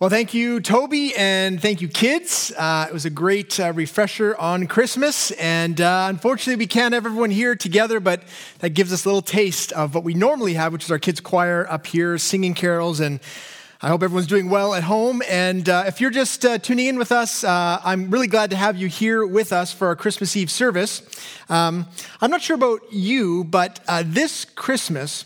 Well, 0.00 0.10
thank 0.10 0.32
you, 0.32 0.60
Toby, 0.60 1.12
and 1.16 1.60
thank 1.60 1.80
you, 1.80 1.88
kids. 1.88 2.52
Uh, 2.56 2.86
it 2.88 2.92
was 2.92 3.04
a 3.04 3.10
great 3.10 3.58
uh, 3.58 3.72
refresher 3.72 4.36
on 4.36 4.68
Christmas. 4.68 5.32
And 5.32 5.80
uh, 5.80 6.06
unfortunately, 6.08 6.54
we 6.54 6.68
can't 6.68 6.94
have 6.94 7.04
everyone 7.04 7.30
here 7.30 7.56
together, 7.56 7.98
but 7.98 8.22
that 8.60 8.74
gives 8.74 8.92
us 8.92 9.04
a 9.04 9.08
little 9.08 9.22
taste 9.22 9.72
of 9.72 9.96
what 9.96 10.04
we 10.04 10.14
normally 10.14 10.54
have, 10.54 10.72
which 10.72 10.84
is 10.84 10.92
our 10.92 11.00
kids' 11.00 11.18
choir 11.18 11.66
up 11.68 11.84
here 11.84 12.16
singing 12.16 12.54
carols. 12.54 13.00
And 13.00 13.18
I 13.82 13.88
hope 13.88 14.04
everyone's 14.04 14.28
doing 14.28 14.48
well 14.48 14.72
at 14.72 14.84
home. 14.84 15.20
And 15.28 15.68
uh, 15.68 15.82
if 15.88 16.00
you're 16.00 16.12
just 16.12 16.44
uh, 16.44 16.58
tuning 16.58 16.86
in 16.86 16.96
with 16.96 17.10
us, 17.10 17.42
uh, 17.42 17.80
I'm 17.82 18.08
really 18.08 18.28
glad 18.28 18.50
to 18.50 18.56
have 18.56 18.76
you 18.76 18.86
here 18.86 19.26
with 19.26 19.52
us 19.52 19.72
for 19.72 19.88
our 19.88 19.96
Christmas 19.96 20.36
Eve 20.36 20.52
service. 20.52 21.02
Um, 21.48 21.88
I'm 22.20 22.30
not 22.30 22.40
sure 22.40 22.54
about 22.54 22.82
you, 22.92 23.42
but 23.42 23.80
this 24.04 24.44
Christmas, 24.44 25.24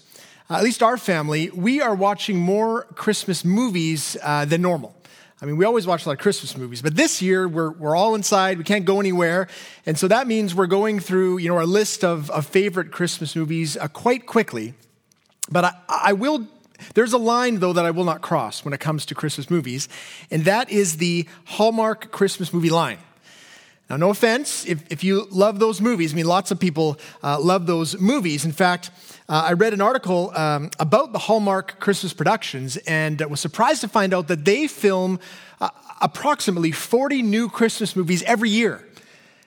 uh, 0.53 0.59
at 0.59 0.65
least 0.65 0.83
our 0.83 0.99
family, 0.99 1.49
we 1.51 1.81
are 1.81 1.95
watching 1.95 2.37
more 2.37 2.85
Christmas 2.95 3.43
movies 3.43 4.19
uh, 4.23 4.45
than 4.45 4.61
normal. 4.61 4.95
I 5.41 5.47
mean, 5.47 5.57
we 5.57 5.65
always 5.65 5.87
watch 5.87 6.05
a 6.05 6.11
lot 6.11 6.13
of 6.13 6.19
Christmas 6.19 6.57
movies, 6.59 6.83
but 6.83 6.95
this 6.95 7.23
year 7.23 7.49
we're, 7.49 7.71
we're 7.71 7.97
all 7.97 8.15
inside. 8.15 8.59
We 8.59 8.65
can't 8.65 8.85
go 8.85 9.01
anywhere. 9.01 9.49
And 9.87 9.99
so 9.99 10.09
that 10.09 10.27
means 10.27 10.55
we're 10.55 10.67
going 10.67 11.01
through, 11.01 11.39
you 11.39 11.49
know, 11.49 11.57
our 11.57 11.65
list 11.65 12.05
of, 12.05 12.31
of 12.31 12.47
favorite 12.47 12.93
Christmas 12.93 13.35
movies 13.35 13.79
uh, 13.79 13.89
quite 13.89 14.27
quickly. 14.27 14.75
But 15.51 15.65
I, 15.65 15.73
I 15.89 16.13
will, 16.13 16.47
there's 16.95 17.15
a 17.15 17.19
line, 17.19 17.59
though, 17.59 17.73
that 17.73 17.87
I 17.87 17.91
will 17.91 18.05
not 18.05 18.21
cross 18.21 18.63
when 18.63 18.75
it 18.75 18.81
comes 18.81 19.07
to 19.07 19.15
Christmas 19.15 19.49
movies, 19.49 19.89
and 20.31 20.45
that 20.45 20.71
is 20.71 20.99
the 20.99 21.27
Hallmark 21.47 22.13
Christmas 22.13 22.53
movie 22.53 22.71
line. 22.71 22.99
Now, 23.91 23.97
no 23.97 24.11
offense 24.11 24.65
if, 24.67 24.91
if 24.91 25.03
you 25.03 25.27
love 25.31 25.59
those 25.59 25.81
movies. 25.81 26.13
I 26.13 26.17
mean, 26.17 26.27
lots 26.27 26.51
of 26.51 26.59
people 26.61 26.99
uh, 27.23 27.41
love 27.41 27.67
those 27.67 27.99
movies. 27.99 28.45
In 28.45 28.53
fact, 28.53 28.91
uh, 29.29 29.45
I 29.47 29.53
read 29.53 29.73
an 29.73 29.81
article 29.81 30.33
um, 30.37 30.71
about 30.79 31.13
the 31.13 31.19
Hallmark 31.19 31.79
Christmas 31.79 32.13
productions 32.13 32.77
and 32.79 33.21
was 33.31 33.41
surprised 33.41 33.81
to 33.83 33.89
find 33.89 34.13
out 34.13 34.29
that 34.29 34.45
they 34.45 34.67
film 34.67 35.21
uh, 35.61 35.71
approximately 36.01 36.73
40 36.73 37.23
new 37.23 37.49
Christmas 37.49 37.95
movies 37.95 38.23
every 38.25 38.51
year 38.51 38.85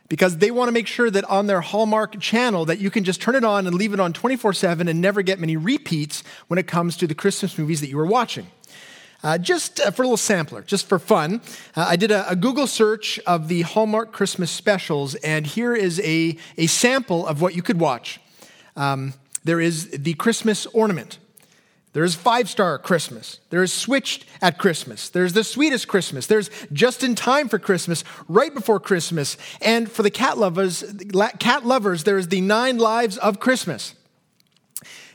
because 0.08 0.38
they 0.38 0.52
want 0.52 0.70
to 0.70 0.72
make 0.72 0.88
sure 0.88 1.10
that 1.10 1.26
on 1.26 1.48
their 1.48 1.62
Hallmark 1.62 2.20
channel 2.20 2.66
that 2.66 2.80
you 2.80 2.90
can 2.90 3.04
just 3.04 3.22
turn 3.22 3.36
it 3.36 3.44
on 3.44 3.68
and 3.68 3.76
leave 3.76 3.94
it 3.94 4.00
on 4.00 4.14
24/7 4.14 4.88
and 4.88 5.02
never 5.02 5.22
get 5.22 5.40
many 5.40 5.58
repeats 5.58 6.24
when 6.48 6.58
it 6.58 6.68
comes 6.68 6.96
to 6.98 7.08
the 7.08 7.16
Christmas 7.16 7.58
movies 7.58 7.82
that 7.82 7.90
you 7.90 8.00
are 8.00 8.06
watching. 8.06 8.48
Uh, 9.24 9.38
just 9.38 9.80
uh, 9.80 9.90
for 9.90 10.04
a 10.04 10.06
little 10.06 10.18
sampler, 10.18 10.62
just 10.62 10.88
for 10.88 11.00
fun, 11.00 11.42
uh, 11.76 11.86
I 11.90 11.96
did 11.96 12.12
a, 12.12 12.30
a, 12.30 12.36
Google 12.36 12.68
search 12.68 13.20
of 13.26 13.48
the 13.48 13.64
Hallmark 13.64 14.12
Christmas 14.12 14.52
specials, 14.52 15.16
and 15.16 15.48
here 15.48 15.74
is 15.74 16.00
a, 16.02 16.38
a 16.58 16.68
sample 16.68 17.26
of 17.26 17.42
what 17.42 17.56
you 17.56 17.64
could 17.64 17.80
watch. 17.80 18.20
Um, 18.76 19.16
there 19.46 19.62
is 19.62 19.90
the 19.92 20.16
Christmas 20.16 20.66
ornament. 20.68 21.20
There 21.94 22.04
is 22.04 22.14
five 22.14 22.50
star 22.50 22.78
Christmas. 22.78 23.40
There 23.52 23.64
is 23.64 23.72
switched 23.72 24.26
at 24.42 24.58
Christmas. 24.58 25.08
There's 25.08 25.32
the 25.32 25.46
sweetest 25.46 25.88
Christmas. 25.88 26.28
There's 26.28 26.50
just 26.74 27.06
in 27.06 27.16
time 27.16 27.48
for 27.48 27.58
Christmas, 27.58 28.04
right 28.28 28.54
before 28.54 28.82
Christmas. 28.82 29.38
And 29.62 29.90
for 29.90 30.04
the 30.04 30.10
cat 30.10 30.38
lovers, 30.38 30.84
cat 31.40 31.66
lovers, 31.66 32.04
there 32.04 32.18
is 32.18 32.28
the 32.28 32.42
nine 32.42 32.80
lives 32.80 33.18
of 33.18 33.40
Christmas. 33.40 33.96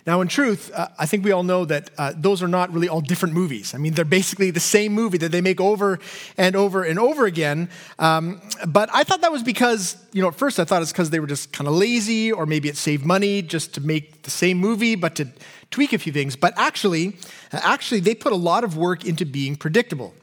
Now, 0.06 0.20
in 0.22 0.28
truth, 0.28 0.70
uh, 0.74 0.88
I 0.98 1.06
think 1.06 1.24
we 1.24 1.32
all 1.32 1.42
know 1.42 1.64
that 1.66 1.90
uh, 1.98 2.12
those 2.16 2.42
are 2.42 2.48
not 2.48 2.72
really 2.72 2.88
all 2.88 3.00
different 3.00 3.34
movies. 3.34 3.74
I 3.74 3.78
mean, 3.78 3.92
they're 3.92 4.04
basically 4.04 4.50
the 4.50 4.60
same 4.60 4.92
movie 4.92 5.18
that 5.18 5.30
they 5.30 5.40
make 5.40 5.60
over 5.60 5.98
and 6.38 6.56
over 6.56 6.82
and 6.84 6.98
over 6.98 7.26
again. 7.26 7.68
Um, 7.98 8.40
but 8.66 8.88
I 8.92 9.04
thought 9.04 9.20
that 9.20 9.32
was 9.32 9.42
because, 9.42 9.96
you 10.12 10.22
know, 10.22 10.28
at 10.28 10.34
first 10.34 10.58
I 10.58 10.64
thought 10.64 10.80
it's 10.82 10.92
because 10.92 11.10
they 11.10 11.20
were 11.20 11.26
just 11.26 11.52
kind 11.52 11.68
of 11.68 11.74
lazy, 11.74 12.32
or 12.32 12.46
maybe 12.46 12.68
it 12.68 12.76
saved 12.76 13.04
money 13.04 13.42
just 13.42 13.74
to 13.74 13.80
make 13.80 14.22
the 14.22 14.30
same 14.30 14.56
movie, 14.56 14.94
but 14.94 15.14
to 15.16 15.28
tweak 15.70 15.92
a 15.92 15.98
few 15.98 16.12
things. 16.12 16.34
But 16.34 16.54
actually, 16.56 17.16
actually, 17.52 18.00
they 18.00 18.14
put 18.14 18.32
a 18.32 18.36
lot 18.36 18.64
of 18.64 18.76
work 18.76 19.04
into 19.04 19.26
being 19.26 19.56
predictable. 19.56 20.14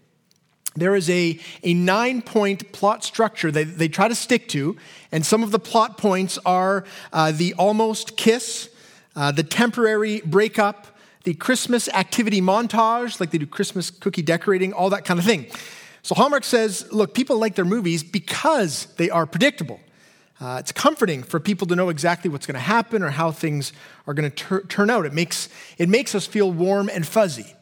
There 0.75 0.95
is 0.95 1.09
a, 1.09 1.39
a 1.63 1.73
nine 1.73 2.21
point 2.21 2.71
plot 2.71 3.03
structure 3.03 3.51
that 3.51 3.77
they 3.77 3.87
try 3.87 4.07
to 4.07 4.15
stick 4.15 4.47
to, 4.49 4.77
and 5.11 5.25
some 5.25 5.43
of 5.43 5.51
the 5.51 5.59
plot 5.59 5.97
points 5.97 6.37
are 6.45 6.85
uh, 7.11 7.31
the 7.31 7.53
almost 7.55 8.15
kiss 8.15 8.69
uh, 9.17 9.31
the 9.31 9.43
temporary 9.43 10.21
breakup, 10.21 10.85
the 11.23 11.33
Christmas 11.33 11.89
activity 11.89 12.39
montage, 12.39 13.19
like 13.19 13.31
they 13.31 13.39
do 13.39 13.47
Christmas 13.47 13.89
cookie 13.89 14.21
decorating, 14.21 14.73
all 14.73 14.91
that 14.91 15.05
kind 15.05 15.19
of 15.19 15.25
thing. 15.25 15.47
So 16.03 16.13
Hallmark 16.13 16.43
says, 16.43 16.87
look, 16.93 17.15
people 17.15 17.37
like 17.39 17.55
their 17.55 17.65
movies 17.65 18.03
because 18.03 18.85
they 18.97 19.09
are 19.09 19.25
predictable. 19.25 19.79
Uh, 20.39 20.57
it's 20.59 20.71
comforting 20.71 21.23
for 21.23 21.39
people 21.39 21.65
to 21.65 21.75
know 21.75 21.89
exactly 21.89 22.29
what's 22.29 22.45
going 22.45 22.53
to 22.53 22.59
happen 22.59 23.01
or 23.01 23.09
how 23.09 23.31
things 23.31 23.73
are 24.05 24.13
going 24.13 24.29
to 24.29 24.35
tur- 24.35 24.63
turn 24.67 24.91
out. 24.91 25.07
It 25.07 25.13
makes, 25.13 25.49
it 25.79 25.89
makes 25.89 26.13
us 26.13 26.27
feel 26.27 26.51
warm 26.51 26.89
and 26.89 27.05
fuzzy. 27.05 27.53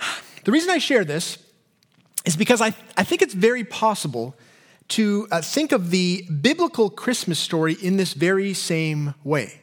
The 0.44 0.50
reason 0.50 0.70
I 0.70 0.78
share 0.78 1.04
this 1.04 1.38
is 2.24 2.34
because 2.34 2.60
I, 2.60 2.74
I 2.96 3.04
think 3.04 3.22
it's 3.22 3.32
very 3.32 3.62
possible 3.62 4.34
to 4.88 5.28
uh, 5.30 5.40
think 5.40 5.70
of 5.70 5.90
the 5.90 6.26
biblical 6.40 6.90
Christmas 6.90 7.38
story 7.38 7.74
in 7.74 7.96
this 7.96 8.12
very 8.12 8.52
same 8.52 9.14
way. 9.22 9.61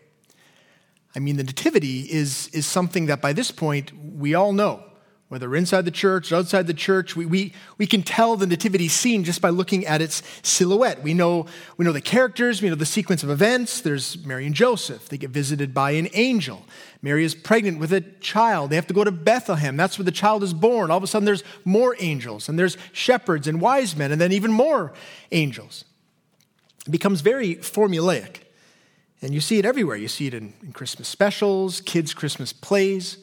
I 1.15 1.19
mean, 1.19 1.37
the 1.37 1.43
Nativity 1.43 2.01
is, 2.01 2.49
is 2.49 2.65
something 2.65 3.07
that 3.07 3.21
by 3.21 3.33
this 3.33 3.51
point 3.51 3.91
we 4.15 4.33
all 4.33 4.53
know. 4.53 4.83
Whether 5.29 5.55
inside 5.55 5.85
the 5.85 5.91
church, 5.91 6.31
or 6.31 6.37
outside 6.37 6.65
the 6.65 6.73
church, 6.73 7.15
we, 7.15 7.23
we, 7.23 7.53
we 7.77 7.85
can 7.85 8.01
tell 8.01 8.35
the 8.35 8.47
nativity 8.47 8.87
scene 8.87 9.23
just 9.23 9.41
by 9.41 9.49
looking 9.49 9.85
at 9.85 10.01
its 10.01 10.23
silhouette. 10.41 11.03
We 11.03 11.13
know, 11.13 11.45
we 11.77 11.85
know 11.85 11.91
the 11.91 12.01
characters, 12.01 12.63
we 12.63 12.69
know 12.69 12.73
the 12.73 12.83
sequence 12.83 13.21
of 13.21 13.29
events. 13.29 13.81
There's 13.81 14.25
Mary 14.25 14.47
and 14.47 14.55
Joseph. 14.55 15.07
They 15.07 15.19
get 15.19 15.29
visited 15.29 15.71
by 15.71 15.91
an 15.91 16.09
angel. 16.13 16.65
Mary 17.03 17.23
is 17.23 17.35
pregnant 17.35 17.79
with 17.79 17.93
a 17.93 18.01
child. 18.01 18.71
They 18.71 18.75
have 18.75 18.87
to 18.87 18.93
go 18.95 19.03
to 19.03 19.11
Bethlehem. 19.11 19.77
That's 19.77 19.99
where 19.99 20.03
the 20.03 20.11
child 20.11 20.41
is 20.41 20.55
born. 20.55 20.89
All 20.89 20.97
of 20.97 21.03
a 21.03 21.07
sudden, 21.07 21.27
there's 21.27 21.43
more 21.63 21.95
angels, 21.99 22.49
and 22.49 22.57
there's 22.57 22.75
shepherds 22.91 23.47
and 23.47 23.61
wise 23.61 23.95
men, 23.95 24.11
and 24.11 24.19
then 24.19 24.31
even 24.31 24.51
more 24.51 24.93
angels. 25.31 25.85
It 26.87 26.89
becomes 26.89 27.21
very 27.21 27.57
formulaic. 27.57 28.37
And 29.21 29.33
you 29.33 29.41
see 29.41 29.59
it 29.59 29.65
everywhere. 29.65 29.97
You 29.97 30.07
see 30.07 30.27
it 30.27 30.33
in, 30.33 30.53
in 30.63 30.71
Christmas 30.71 31.07
specials, 31.07 31.81
kids' 31.81 32.13
Christmas 32.13 32.53
plays. 32.53 33.17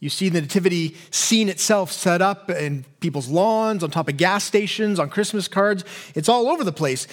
You 0.00 0.10
see 0.10 0.28
the 0.28 0.40
nativity 0.40 0.96
scene 1.10 1.48
itself 1.48 1.90
set 1.90 2.22
up 2.22 2.50
in 2.50 2.84
people's 3.00 3.28
lawns, 3.28 3.82
on 3.82 3.90
top 3.90 4.08
of 4.08 4.16
gas 4.16 4.44
stations, 4.44 5.00
on 5.00 5.10
Christmas 5.10 5.48
cards. 5.48 5.84
It's 6.14 6.28
all 6.28 6.48
over 6.48 6.62
the 6.62 6.72
place. 6.72 7.08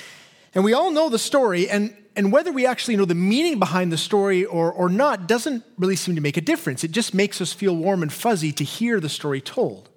And 0.53 0.63
we 0.63 0.73
all 0.73 0.91
know 0.91 1.09
the 1.09 1.19
story, 1.19 1.69
and, 1.69 1.95
and 2.15 2.31
whether 2.31 2.51
we 2.51 2.65
actually 2.65 2.95
know 2.95 3.05
the 3.05 3.15
meaning 3.15 3.59
behind 3.59 3.91
the 3.91 3.97
story 3.97 4.45
or, 4.45 4.71
or 4.71 4.87
not 4.87 5.27
doesn't 5.27 5.63
really 5.77 5.95
seem 5.95 6.15
to 6.15 6.21
make 6.21 6.37
a 6.37 6.41
difference. 6.41 6.83
It 6.83 6.91
just 6.91 7.13
makes 7.13 7.41
us 7.41 7.51
feel 7.51 7.75
warm 7.75 8.03
and 8.03 8.13
fuzzy 8.13 8.51
to 8.53 8.63
hear 8.63 8.99
the 8.99 9.09
story 9.09 9.41
told. 9.41 9.89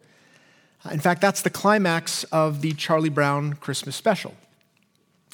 In 0.90 1.00
fact, 1.00 1.20
that's 1.20 1.42
the 1.42 1.50
climax 1.50 2.24
of 2.24 2.62
the 2.62 2.72
Charlie 2.72 3.08
Brown 3.08 3.54
Christmas 3.54 3.96
special. 3.96 4.34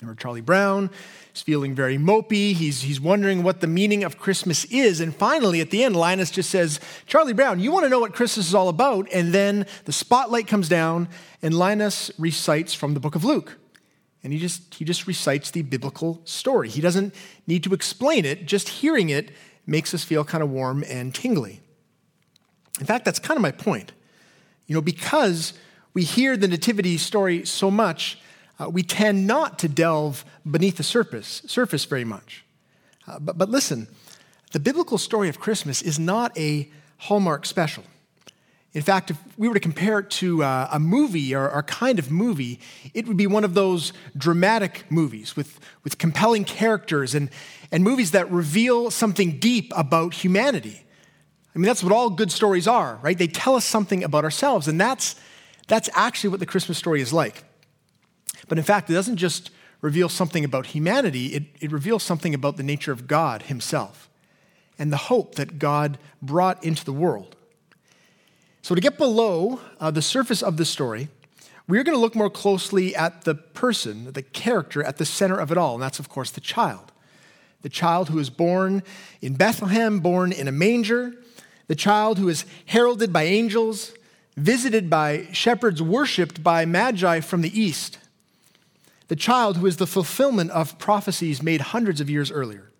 Remember 0.00 0.20
Charlie 0.20 0.40
Brown 0.40 0.90
He's 1.34 1.42
feeling 1.42 1.74
very 1.74 1.98
mopey. 1.98 2.52
He's, 2.52 2.82
he's 2.82 3.00
wondering 3.00 3.42
what 3.42 3.60
the 3.60 3.66
meaning 3.66 4.04
of 4.04 4.18
Christmas 4.18 4.64
is. 4.66 5.00
And 5.00 5.12
finally, 5.12 5.60
at 5.60 5.70
the 5.70 5.82
end, 5.82 5.96
Linus 5.96 6.30
just 6.30 6.48
says, 6.48 6.78
Charlie 7.06 7.32
Brown, 7.32 7.58
you 7.58 7.72
want 7.72 7.82
to 7.82 7.88
know 7.88 7.98
what 7.98 8.14
Christmas 8.14 8.46
is 8.46 8.54
all 8.54 8.68
about? 8.68 9.08
And 9.12 9.32
then 9.32 9.66
the 9.84 9.92
spotlight 9.92 10.46
comes 10.46 10.68
down, 10.68 11.08
and 11.42 11.52
Linus 11.52 12.12
recites 12.20 12.72
from 12.72 12.94
the 12.94 13.00
book 13.00 13.16
of 13.16 13.24
Luke. 13.24 13.58
And 14.22 14.32
he 14.32 14.38
just, 14.38 14.74
he 14.74 14.84
just 14.84 15.08
recites 15.08 15.50
the 15.50 15.62
biblical 15.62 16.20
story. 16.24 16.68
He 16.68 16.80
doesn't 16.80 17.12
need 17.48 17.64
to 17.64 17.74
explain 17.74 18.24
it, 18.24 18.46
just 18.46 18.68
hearing 18.68 19.08
it 19.08 19.32
makes 19.66 19.92
us 19.92 20.04
feel 20.04 20.24
kind 20.24 20.44
of 20.44 20.50
warm 20.50 20.84
and 20.86 21.12
tingly. 21.12 21.62
In 22.78 22.86
fact, 22.86 23.04
that's 23.04 23.18
kind 23.18 23.36
of 23.36 23.42
my 23.42 23.50
point. 23.50 23.90
You 24.68 24.76
know, 24.76 24.80
because 24.80 25.52
we 25.94 26.04
hear 26.04 26.36
the 26.36 26.46
Nativity 26.46 26.96
story 26.96 27.44
so 27.44 27.72
much, 27.72 28.20
uh, 28.60 28.68
we 28.68 28.82
tend 28.82 29.26
not 29.26 29.58
to 29.60 29.68
delve 29.68 30.24
beneath 30.48 30.76
the 30.76 30.82
surface, 30.82 31.42
surface 31.46 31.84
very 31.84 32.04
much. 32.04 32.44
Uh, 33.06 33.18
but, 33.18 33.36
but 33.36 33.48
listen, 33.48 33.88
the 34.52 34.60
biblical 34.60 34.98
story 34.98 35.28
of 35.28 35.40
Christmas 35.40 35.82
is 35.82 35.98
not 35.98 36.36
a 36.38 36.70
Hallmark 36.98 37.44
special. 37.46 37.84
In 38.72 38.82
fact, 38.82 39.10
if 39.10 39.18
we 39.38 39.46
were 39.46 39.54
to 39.54 39.60
compare 39.60 40.00
it 40.00 40.10
to 40.10 40.42
uh, 40.42 40.68
a 40.72 40.80
movie 40.80 41.32
or, 41.32 41.46
a 41.48 41.62
kind 41.62 42.00
of 42.00 42.10
movie, 42.10 42.58
it 42.92 43.06
would 43.06 43.16
be 43.16 43.28
one 43.28 43.44
of 43.44 43.54
those 43.54 43.92
dramatic 44.16 44.84
movies 44.90 45.36
with, 45.36 45.60
with 45.84 45.96
compelling 45.98 46.44
characters 46.44 47.14
and, 47.14 47.30
and 47.70 47.84
movies 47.84 48.10
that 48.10 48.30
reveal 48.32 48.90
something 48.90 49.38
deep 49.38 49.72
about 49.76 50.14
humanity. 50.14 50.84
I 51.54 51.58
mean, 51.58 51.66
that's 51.66 51.84
what 51.84 51.92
all 51.92 52.10
good 52.10 52.32
stories 52.32 52.66
are, 52.66 52.98
right? 53.00 53.16
They 53.16 53.28
tell 53.28 53.54
us 53.54 53.64
something 53.64 54.02
about 54.02 54.24
ourselves, 54.24 54.66
and 54.66 54.80
that's, 54.80 55.14
that's 55.68 55.88
actually 55.94 56.30
what 56.30 56.40
the 56.40 56.46
Christmas 56.46 56.76
story 56.76 57.00
is 57.00 57.12
like. 57.12 57.44
But 58.48 58.58
in 58.58 58.64
fact, 58.64 58.90
it 58.90 58.94
doesn't 58.94 59.16
just 59.16 59.50
reveal 59.80 60.08
something 60.08 60.44
about 60.44 60.66
humanity, 60.66 61.26
it, 61.34 61.44
it 61.60 61.70
reveals 61.70 62.02
something 62.02 62.34
about 62.34 62.56
the 62.56 62.62
nature 62.62 62.92
of 62.92 63.06
God 63.06 63.42
Himself 63.42 64.08
and 64.78 64.92
the 64.92 64.96
hope 64.96 65.34
that 65.34 65.58
God 65.58 65.98
brought 66.22 66.62
into 66.64 66.84
the 66.84 66.92
world. 66.92 67.36
So, 68.62 68.74
to 68.74 68.80
get 68.80 68.96
below 68.96 69.60
uh, 69.78 69.90
the 69.90 70.00
surface 70.00 70.42
of 70.42 70.56
the 70.56 70.64
story, 70.64 71.08
we're 71.68 71.84
going 71.84 71.96
to 71.96 72.00
look 72.00 72.14
more 72.14 72.30
closely 72.30 72.94
at 72.96 73.22
the 73.24 73.34
person, 73.34 74.12
the 74.12 74.22
character 74.22 74.82
at 74.82 74.96
the 74.96 75.04
center 75.04 75.38
of 75.38 75.52
it 75.52 75.58
all, 75.58 75.74
and 75.74 75.82
that's, 75.82 75.98
of 75.98 76.08
course, 76.08 76.30
the 76.30 76.40
child. 76.40 76.92
The 77.62 77.68
child 77.68 78.08
who 78.08 78.18
is 78.18 78.30
born 78.30 78.82
in 79.22 79.34
Bethlehem, 79.34 80.00
born 80.00 80.32
in 80.32 80.48
a 80.48 80.52
manger, 80.52 81.14
the 81.66 81.74
child 81.74 82.18
who 82.18 82.28
is 82.28 82.44
heralded 82.66 83.12
by 83.12 83.24
angels, 83.24 83.94
visited 84.36 84.90
by 84.90 85.28
shepherds 85.32 85.80
worshiped 85.80 86.42
by 86.42 86.64
magi 86.64 87.20
from 87.20 87.40
the 87.40 87.58
east. 87.58 87.98
The 89.08 89.16
child 89.16 89.58
who 89.58 89.66
is 89.66 89.76
the 89.76 89.86
fulfillment 89.86 90.50
of 90.50 90.78
prophecies 90.78 91.42
made 91.42 91.60
hundreds 91.60 92.00
of 92.00 92.08
years 92.08 92.30
earlier. 92.30 92.70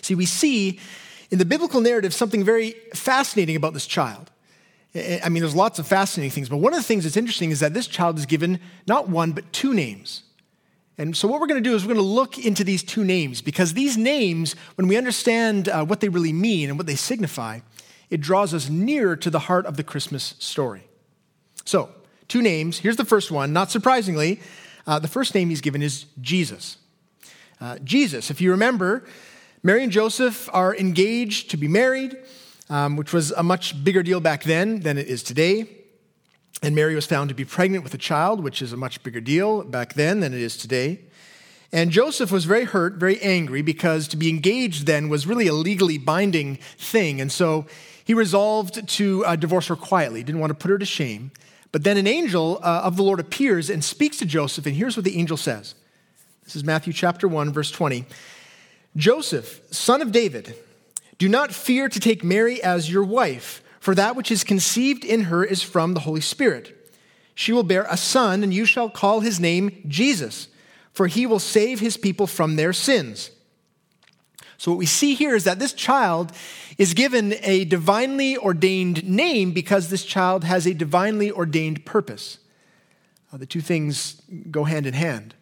See, 0.00 0.14
we 0.14 0.26
see 0.26 0.80
in 1.30 1.38
the 1.38 1.44
biblical 1.44 1.80
narrative 1.80 2.12
something 2.12 2.44
very 2.44 2.72
fascinating 2.94 3.56
about 3.56 3.74
this 3.74 3.86
child. 3.86 4.30
I 4.94 5.28
mean, 5.30 5.42
there's 5.42 5.54
lots 5.54 5.78
of 5.78 5.86
fascinating 5.86 6.30
things, 6.30 6.48
but 6.50 6.58
one 6.58 6.74
of 6.74 6.78
the 6.78 6.84
things 6.84 7.04
that's 7.04 7.16
interesting 7.16 7.50
is 7.50 7.60
that 7.60 7.72
this 7.72 7.86
child 7.86 8.18
is 8.18 8.26
given 8.26 8.60
not 8.86 9.08
one, 9.08 9.32
but 9.32 9.50
two 9.52 9.72
names. 9.72 10.24
And 10.98 11.16
so, 11.16 11.26
what 11.26 11.40
we're 11.40 11.46
going 11.46 11.62
to 11.62 11.68
do 11.68 11.74
is 11.74 11.82
we're 11.82 11.94
going 11.94 12.04
to 12.04 12.12
look 12.12 12.38
into 12.38 12.62
these 12.62 12.82
two 12.82 13.02
names 13.02 13.40
because 13.40 13.72
these 13.72 13.96
names, 13.96 14.54
when 14.74 14.88
we 14.88 14.98
understand 14.98 15.70
uh, 15.70 15.84
what 15.84 16.00
they 16.00 16.10
really 16.10 16.34
mean 16.34 16.68
and 16.68 16.78
what 16.78 16.86
they 16.86 16.94
signify, 16.94 17.60
it 18.10 18.20
draws 18.20 18.52
us 18.52 18.68
nearer 18.68 19.16
to 19.16 19.30
the 19.30 19.38
heart 19.38 19.64
of 19.64 19.78
the 19.78 19.82
Christmas 19.82 20.34
story. 20.38 20.86
So, 21.64 21.88
two 22.28 22.42
names. 22.42 22.78
Here's 22.78 22.96
the 22.96 23.06
first 23.06 23.30
one. 23.30 23.54
Not 23.54 23.70
surprisingly, 23.70 24.40
uh, 24.86 24.98
the 24.98 25.08
first 25.08 25.34
name 25.34 25.48
he's 25.48 25.60
given 25.60 25.82
is 25.82 26.06
Jesus. 26.20 26.76
Uh, 27.60 27.78
Jesus, 27.84 28.30
if 28.30 28.40
you 28.40 28.50
remember, 28.50 29.04
Mary 29.62 29.84
and 29.84 29.92
Joseph 29.92 30.48
are 30.52 30.74
engaged 30.74 31.50
to 31.50 31.56
be 31.56 31.68
married, 31.68 32.16
um, 32.68 32.96
which 32.96 33.12
was 33.12 33.30
a 33.32 33.42
much 33.42 33.84
bigger 33.84 34.02
deal 34.02 34.18
back 34.18 34.42
then 34.42 34.80
than 34.80 34.98
it 34.98 35.06
is 35.06 35.22
today. 35.22 35.68
And 36.62 36.74
Mary 36.74 36.94
was 36.94 37.06
found 37.06 37.28
to 37.28 37.34
be 37.34 37.44
pregnant 37.44 37.84
with 37.84 37.94
a 37.94 37.98
child, 37.98 38.42
which 38.42 38.62
is 38.62 38.72
a 38.72 38.76
much 38.76 39.02
bigger 39.02 39.20
deal 39.20 39.62
back 39.62 39.94
then 39.94 40.20
than 40.20 40.32
it 40.34 40.40
is 40.40 40.56
today. 40.56 41.00
And 41.72 41.90
Joseph 41.90 42.30
was 42.30 42.44
very 42.44 42.64
hurt, 42.64 42.94
very 42.94 43.20
angry, 43.20 43.62
because 43.62 44.06
to 44.08 44.16
be 44.16 44.28
engaged 44.28 44.86
then 44.86 45.08
was 45.08 45.26
really 45.26 45.46
a 45.46 45.54
legally 45.54 45.98
binding 45.98 46.58
thing. 46.76 47.20
And 47.20 47.32
so 47.32 47.66
he 48.04 48.14
resolved 48.14 48.86
to 48.88 49.24
uh, 49.24 49.36
divorce 49.36 49.68
her 49.68 49.76
quietly, 49.76 50.22
didn't 50.22 50.40
want 50.40 50.50
to 50.50 50.54
put 50.54 50.70
her 50.70 50.78
to 50.78 50.84
shame. 50.84 51.30
But 51.72 51.84
then 51.84 51.96
an 51.96 52.06
angel 52.06 52.60
uh, 52.62 52.82
of 52.84 52.96
the 52.96 53.02
Lord 53.02 53.18
appears 53.18 53.70
and 53.70 53.82
speaks 53.82 54.18
to 54.18 54.26
Joseph, 54.26 54.66
and 54.66 54.76
here's 54.76 54.96
what 54.96 55.04
the 55.04 55.18
angel 55.18 55.38
says. 55.38 55.74
This 56.44 56.54
is 56.54 56.64
Matthew 56.64 56.92
chapter 56.92 57.26
1, 57.26 57.52
verse 57.52 57.70
20. 57.70 58.04
Joseph, 58.94 59.60
son 59.70 60.02
of 60.02 60.12
David, 60.12 60.54
do 61.16 61.28
not 61.28 61.52
fear 61.52 61.88
to 61.88 61.98
take 62.00 62.22
Mary 62.22 62.62
as 62.62 62.90
your 62.90 63.04
wife, 63.04 63.62
for 63.80 63.94
that 63.94 64.16
which 64.16 64.30
is 64.30 64.44
conceived 64.44 65.04
in 65.04 65.22
her 65.22 65.42
is 65.42 65.62
from 65.62 65.94
the 65.94 66.00
Holy 66.00 66.20
Spirit. 66.20 66.78
She 67.34 67.52
will 67.52 67.62
bear 67.62 67.86
a 67.88 67.96
son, 67.96 68.42
and 68.42 68.52
you 68.52 68.66
shall 68.66 68.90
call 68.90 69.20
his 69.20 69.40
name 69.40 69.82
Jesus, 69.88 70.48
for 70.92 71.06
he 71.06 71.24
will 71.24 71.38
save 71.38 71.80
his 71.80 71.96
people 71.96 72.26
from 72.26 72.56
their 72.56 72.74
sins. 72.74 73.30
So, 74.62 74.70
what 74.70 74.78
we 74.78 74.86
see 74.86 75.14
here 75.14 75.34
is 75.34 75.42
that 75.42 75.58
this 75.58 75.72
child 75.72 76.30
is 76.78 76.94
given 76.94 77.34
a 77.42 77.64
divinely 77.64 78.38
ordained 78.38 79.02
name 79.02 79.50
because 79.50 79.88
this 79.88 80.04
child 80.04 80.44
has 80.44 80.68
a 80.68 80.72
divinely 80.72 81.32
ordained 81.32 81.84
purpose. 81.84 82.38
Uh, 83.32 83.38
the 83.38 83.46
two 83.46 83.60
things 83.60 84.22
go 84.52 84.62
hand 84.62 84.86
in 84.86 84.94
hand. 84.94 85.34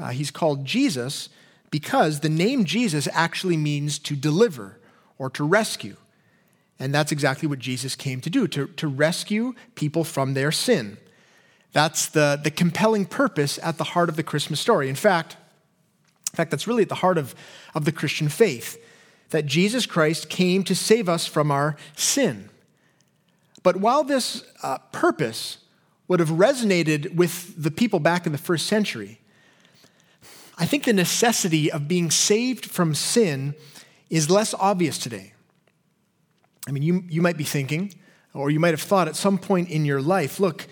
Uh, 0.00 0.08
he's 0.08 0.32
called 0.32 0.64
Jesus 0.64 1.28
because 1.70 2.20
the 2.20 2.28
name 2.28 2.64
Jesus 2.64 3.06
actually 3.12 3.56
means 3.56 4.00
to 4.00 4.16
deliver 4.16 4.80
or 5.16 5.30
to 5.30 5.44
rescue. 5.44 5.94
And 6.80 6.92
that's 6.92 7.12
exactly 7.12 7.46
what 7.46 7.60
Jesus 7.60 7.94
came 7.94 8.20
to 8.20 8.30
do 8.30 8.48
to, 8.48 8.66
to 8.66 8.88
rescue 8.88 9.54
people 9.76 10.02
from 10.02 10.34
their 10.34 10.50
sin. 10.50 10.98
That's 11.72 12.08
the, 12.08 12.40
the 12.42 12.50
compelling 12.50 13.06
purpose 13.06 13.60
at 13.62 13.78
the 13.78 13.84
heart 13.84 14.08
of 14.08 14.16
the 14.16 14.24
Christmas 14.24 14.58
story. 14.58 14.88
In 14.88 14.96
fact, 14.96 15.36
in 16.32 16.36
fact, 16.36 16.50
that's 16.50 16.66
really 16.66 16.82
at 16.82 16.88
the 16.88 16.96
heart 16.96 17.18
of, 17.18 17.34
of 17.74 17.84
the 17.84 17.92
Christian 17.92 18.28
faith 18.28 18.82
that 19.30 19.46
Jesus 19.46 19.86
Christ 19.86 20.28
came 20.28 20.62
to 20.64 20.74
save 20.74 21.08
us 21.08 21.26
from 21.26 21.50
our 21.50 21.76
sin. 21.96 22.50
But 23.62 23.76
while 23.76 24.04
this 24.04 24.44
uh, 24.62 24.78
purpose 24.92 25.58
would 26.08 26.20
have 26.20 26.30
resonated 26.30 27.14
with 27.14 27.60
the 27.60 27.70
people 27.70 28.00
back 28.00 28.26
in 28.26 28.32
the 28.32 28.38
first 28.38 28.66
century, 28.66 29.20
I 30.58 30.66
think 30.66 30.84
the 30.84 30.92
necessity 30.92 31.70
of 31.70 31.88
being 31.88 32.10
saved 32.10 32.66
from 32.66 32.94
sin 32.94 33.54
is 34.08 34.28
less 34.28 34.52
obvious 34.54 34.98
today. 34.98 35.32
I 36.68 36.72
mean, 36.72 36.82
you, 36.82 37.04
you 37.08 37.22
might 37.22 37.36
be 37.36 37.44
thinking, 37.44 37.94
or 38.34 38.50
you 38.50 38.60
might 38.60 38.72
have 38.72 38.82
thought 38.82 39.08
at 39.08 39.16
some 39.16 39.38
point 39.38 39.70
in 39.70 39.84
your 39.84 40.02
life, 40.02 40.38
look, 40.38 40.66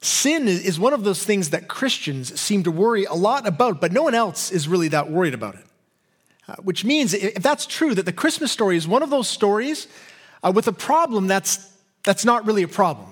Sin 0.00 0.46
is 0.46 0.78
one 0.78 0.92
of 0.92 1.02
those 1.02 1.24
things 1.24 1.50
that 1.50 1.66
Christians 1.66 2.38
seem 2.40 2.62
to 2.62 2.70
worry 2.70 3.04
a 3.04 3.14
lot 3.14 3.46
about, 3.46 3.80
but 3.80 3.92
no 3.92 4.02
one 4.02 4.14
else 4.14 4.52
is 4.52 4.68
really 4.68 4.88
that 4.88 5.10
worried 5.10 5.34
about 5.34 5.56
it. 5.56 5.64
Uh, 6.48 6.54
which 6.62 6.84
means, 6.84 7.12
if 7.12 7.42
that's 7.42 7.66
true, 7.66 7.94
that 7.94 8.06
the 8.06 8.12
Christmas 8.12 8.52
story 8.52 8.76
is 8.76 8.86
one 8.86 9.02
of 9.02 9.10
those 9.10 9.28
stories 9.28 9.86
uh, 10.42 10.52
with 10.54 10.68
a 10.68 10.72
problem 10.72 11.26
that's, 11.26 11.70
that's 12.04 12.24
not 12.24 12.46
really 12.46 12.62
a 12.62 12.68
problem. 12.68 13.08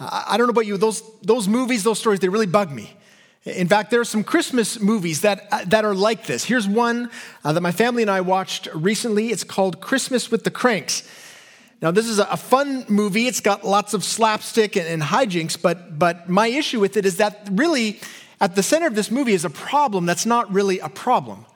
Uh, 0.00 0.24
I 0.28 0.36
don't 0.36 0.46
know 0.46 0.52
about 0.52 0.66
you, 0.66 0.76
those, 0.76 1.02
those 1.22 1.46
movies, 1.46 1.84
those 1.84 1.98
stories, 1.98 2.20
they 2.20 2.28
really 2.28 2.46
bug 2.46 2.72
me. 2.72 2.92
In 3.44 3.68
fact, 3.68 3.90
there 3.90 4.00
are 4.00 4.04
some 4.04 4.24
Christmas 4.24 4.80
movies 4.80 5.20
that, 5.20 5.46
uh, 5.52 5.64
that 5.66 5.84
are 5.84 5.94
like 5.94 6.26
this. 6.26 6.44
Here's 6.44 6.66
one 6.66 7.10
uh, 7.44 7.52
that 7.52 7.60
my 7.60 7.72
family 7.72 8.02
and 8.02 8.10
I 8.10 8.20
watched 8.22 8.66
recently. 8.74 9.28
It's 9.28 9.44
called 9.44 9.80
Christmas 9.80 10.30
with 10.30 10.44
the 10.44 10.50
Cranks. 10.50 11.08
Now, 11.80 11.92
this 11.92 12.06
is 12.06 12.18
a 12.18 12.36
fun 12.36 12.84
movie. 12.88 13.28
It's 13.28 13.40
got 13.40 13.64
lots 13.64 13.94
of 13.94 14.02
slapstick 14.02 14.76
and, 14.76 14.86
and 14.86 15.00
hijinks, 15.00 15.60
but, 15.60 15.96
but 15.96 16.28
my 16.28 16.48
issue 16.48 16.80
with 16.80 16.96
it 16.96 17.06
is 17.06 17.18
that 17.18 17.48
really, 17.52 18.00
at 18.40 18.56
the 18.56 18.64
center 18.64 18.88
of 18.88 18.96
this 18.96 19.12
movie 19.12 19.32
is 19.32 19.44
a 19.44 19.50
problem 19.50 20.04
that's 20.04 20.26
not 20.26 20.52
really 20.52 20.80
a 20.80 20.88
problem. 20.88 21.46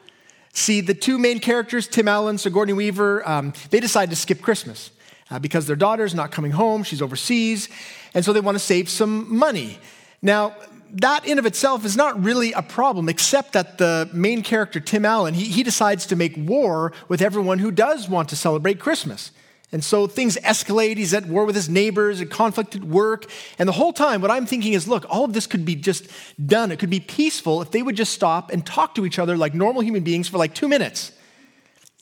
See, 0.53 0.81
the 0.81 0.95
two 0.95 1.19
main 1.19 1.41
characters, 1.41 1.89
Tim 1.89 2.07
Allen, 2.07 2.39
Sigourney 2.39 2.73
Weaver, 2.73 3.29
um, 3.29 3.53
they 3.71 3.81
decide 3.81 4.11
to 4.11 4.17
skip 4.17 4.43
Christmas 4.43 4.93
uh, 5.29 5.41
because 5.41 5.67
their 5.67 5.77
daughter's 5.77 6.15
not 6.15 6.31
coming 6.31 6.53
home, 6.53 6.85
she's 6.85 7.03
overseas, 7.03 7.69
and 8.15 8.25
so 8.25 8.33
they 8.33 8.41
want 8.41 8.55
to 8.55 8.63
save 8.63 8.89
some 8.89 9.35
money. 9.35 9.79
Now, 10.21 10.55
that 10.93 11.27
in 11.27 11.39
of 11.41 11.47
itself 11.47 11.85
is 11.85 11.97
not 11.97 12.23
really 12.23 12.53
a 12.53 12.63
problem, 12.63 13.09
except 13.09 13.55
that 13.55 13.79
the 13.79 14.09
main 14.13 14.43
character, 14.43 14.79
Tim 14.79 15.05
Allen, 15.05 15.35
he, 15.35 15.47
he 15.47 15.63
decides 15.65 16.07
to 16.07 16.17
make 16.17 16.35
war 16.37 16.93
with 17.09 17.23
everyone 17.23 17.59
who 17.59 17.73
does 17.73 18.09
want 18.09 18.29
to 18.29 18.37
celebrate 18.37 18.79
Christmas. 18.79 19.33
And 19.73 19.83
so 19.83 20.07
things 20.07 20.37
escalate. 20.45 20.99
He's 20.99 21.15
at 21.15 21.27
war 21.27 21.47
with 21.47 21.55
his 21.55 21.69
neighbors, 21.69 22.21
a 22.21 22.27
conflict 22.27 22.77
at 22.77 22.85
work. 22.85 23.25
And 23.59 23.67
the 23.67 23.73
whole 23.73 23.95
time, 23.95 24.21
what 24.21 24.31
I'm 24.31 24.45
thinking 24.45 24.75
is 24.75 24.87
look, 24.87 25.07
all 25.09 25.25
of 25.25 25.33
this 25.33 25.47
could 25.47 25.65
be 25.65 25.75
just 25.75 26.09
done. 26.45 26.71
It 26.71 26.79
could 26.79 26.91
be 26.91 27.01
peaceful 27.01 27.63
if 27.63 27.71
they 27.71 27.83
would 27.83 27.97
just 27.97 28.13
stop 28.13 28.51
and 28.51 28.65
talk 28.65 28.95
to 28.97 29.07
each 29.07 29.19
other 29.19 29.37
like 29.37 29.55
normal 29.55 29.81
human 29.81 30.03
beings 30.03 30.29
for 30.29 30.37
like 30.37 30.55
two 30.55 30.69
minutes. 30.69 31.13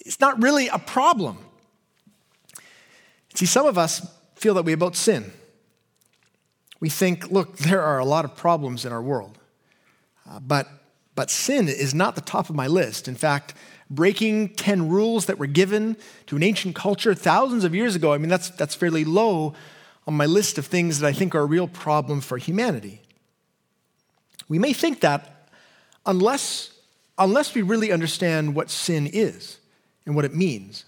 It's 0.01 0.19
not 0.19 0.43
really 0.43 0.67
a 0.69 0.79
problem. 0.79 1.39
See, 3.35 3.47
some 3.47 3.67
of 3.67 3.79
us 3.79 4.07
feel 4.35 4.55
that 4.55 4.65
way 4.65 4.73
about 4.73 4.97
sin. 4.97 5.33
We 6.81 6.89
think, 6.89 7.31
look, 7.31 7.57
there 7.59 7.83
are 7.83 7.99
a 7.99 8.05
lot 8.05 8.25
of 8.25 8.35
problems 8.35 8.85
in 8.85 8.93
our 8.93 9.03
world, 9.03 9.39
uh, 10.29 10.41
but, 10.41 10.69
but 11.21 11.31
sin 11.31 11.69
is 11.69 11.93
not 11.93 12.15
the 12.15 12.23
top 12.23 12.49
of 12.49 12.57
my 12.57 12.67
list. 12.67 13.07
In 13.07 13.15
fact, 13.15 13.53
breaking 13.91 14.55
10 14.55 14.89
rules 14.89 15.27
that 15.27 15.39
were 15.39 15.47
given 15.47 15.99
to 16.25 16.35
an 16.35 16.43
ancient 16.43 16.75
culture 16.75 17.15
thousands 17.15 17.63
of 17.63 17.75
years 17.75 17.95
ago, 17.95 18.15
I 18.15 18.17
mean, 18.17 18.31
that's, 18.31 18.49
that's 18.49 18.75
fairly 18.75 19.05
low 19.05 19.53
on 20.07 20.15
my 20.15 20.25
list 20.25 20.57
of 20.57 20.65
things 20.65 20.99
that 20.99 21.07
I 21.07 21.13
think 21.13 21.35
are 21.35 21.41
a 21.41 21.45
real 21.45 21.69
problem 21.69 22.23
for 22.23 22.39
humanity. 22.39 23.03
We 24.49 24.59
may 24.59 24.73
think 24.73 25.01
that 25.01 25.51
unless, 26.07 26.73
unless 27.19 27.55
we 27.55 27.61
really 27.61 27.93
understand 27.93 28.55
what 28.55 28.71
sin 28.71 29.07
is 29.07 29.59
and 30.07 30.17
what 30.17 30.25
it 30.25 30.35
means. 30.35 30.87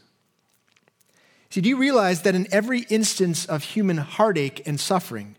See, 1.50 1.60
do 1.60 1.68
you 1.68 1.76
realize 1.76 2.22
that 2.22 2.34
in 2.34 2.48
every 2.50 2.86
instance 2.88 3.44
of 3.44 3.64
human 3.64 3.98
heartache 3.98 4.66
and 4.66 4.80
suffering, 4.80 5.36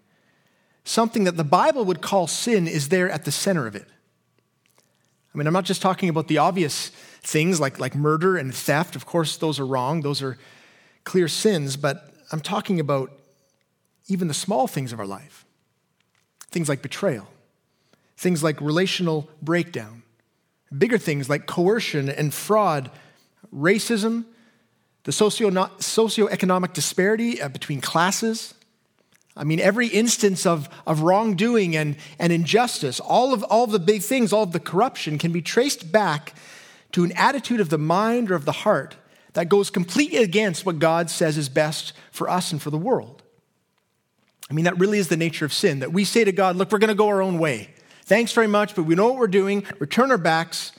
something 0.83 1.23
that 1.23 1.35
the 1.35 1.43
Bible 1.43 1.83
would 1.83 2.01
call 2.01 2.27
sin 2.27 2.67
is 2.67 2.89
there 2.89 3.09
at 3.09 3.25
the 3.25 3.31
center 3.31 3.65
of 3.65 3.75
it? 3.75 3.88
I 5.34 5.38
mean, 5.38 5.48
I'm 5.48 5.54
not 5.54 5.66
just 5.66 5.82
talking 5.82 6.10
about 6.10 6.28
the 6.28 6.38
obvious 6.38 6.90
things 7.22 7.60
like, 7.60 7.80
like 7.80 7.96
murder 7.96 8.38
and 8.38 8.54
theft. 8.54 8.96
Of 8.96 9.06
course, 9.06 9.38
those 9.38 9.60
are 9.60 9.66
wrong, 9.66 10.02
those 10.02 10.22
are 10.22 10.38
clear 11.04 11.28
sins, 11.28 11.75
but 11.75 12.13
I'm 12.32 12.40
talking 12.40 12.80
about 12.80 13.12
even 14.08 14.28
the 14.28 14.34
small 14.34 14.68
things 14.68 14.94
of 14.94 15.00
our 15.00 15.06
life 15.06 15.46
things 16.52 16.70
like 16.70 16.84
betrayal, 16.84 17.28
things 18.16 18.44
like 18.44 18.62
relational 18.62 19.28
breakdown, 19.42 20.04
bigger 20.78 21.00
things 21.00 21.28
like 21.28 21.48
coercion 21.48 22.10
and 22.10 22.32
fraud, 22.32 22.92
racism, 23.52 24.24
the 25.04 25.12
socio- 25.12 25.50
socioeconomic 25.50 26.74
disparity 26.74 27.42
uh, 27.42 27.50
between 27.50 27.82
classes. 27.82 28.54
I 29.36 29.44
mean, 29.44 29.60
every 29.60 29.88
instance 29.88 30.46
of, 30.46 30.70
of 30.86 31.02
wrongdoing 31.02 31.75
and, 31.75 31.96
and 32.20 32.32
injustice, 32.32 33.00
all 33.00 33.34
of, 33.34 33.44
all 33.44 33.63
of 33.63 33.72
the 33.72 33.80
big 33.80 34.04
things, 34.04 34.32
all 34.32 34.44
of 34.44 34.52
the 34.52 34.60
corruption 34.60 35.18
can 35.18 35.32
be 35.32 35.42
traced 35.42 35.92
back 35.92 36.36
to 36.92 37.04
an 37.04 37.12
attitude 37.13 37.60
of 37.60 37.70
the 37.70 37.80
mind 37.80 38.30
or 38.30 38.36
of 38.36 38.46
the 38.46 38.52
heart 38.52 38.96
that 39.34 39.50
goes 39.50 39.72
completely 39.72 40.20
against 40.20 40.66
what 40.66 40.78
God 40.78 41.10
says 41.10 41.38
is 41.38 41.50
best 41.50 41.94
for 42.12 42.30
us 42.30 42.52
and 42.52 42.62
for 42.62 42.70
the 42.70 42.78
world. 42.78 43.24
I 44.50 44.54
mean, 44.54 44.66
that 44.66 44.78
really 44.78 45.00
is 45.00 45.08
the 45.08 45.18
nature 45.18 45.46
of 45.46 45.54
sin 45.54 45.80
that 45.80 45.92
we 45.92 46.06
say 46.06 46.24
to 46.24 46.32
God, 46.32 46.56
look, 46.56 46.72
we're 46.72 46.78
going 46.78 46.90
to 46.90 46.96
go 46.96 47.08
our 47.08 47.22
own 47.22 47.40
way. 47.40 47.70
Thanks 48.06 48.34
very 48.34 48.48
much, 48.48 48.75
but 48.75 48.84
we 48.84 48.94
know 48.94 49.08
what 49.08 49.18
we're 49.18 49.28
doing. 49.28 49.66
We 49.80 49.88
turn 49.88 50.12
our 50.12 50.18
backs 50.20 50.74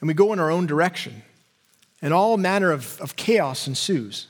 and 0.00 0.08
we 0.08 0.12
go 0.12 0.34
in 0.34 0.40
our 0.40 0.50
own 0.50 0.66
direction. 0.66 1.22
And 2.02 2.12
all 2.12 2.36
manner 2.36 2.72
of, 2.72 3.00
of 3.00 3.16
chaos 3.16 3.66
ensues. 3.66 4.26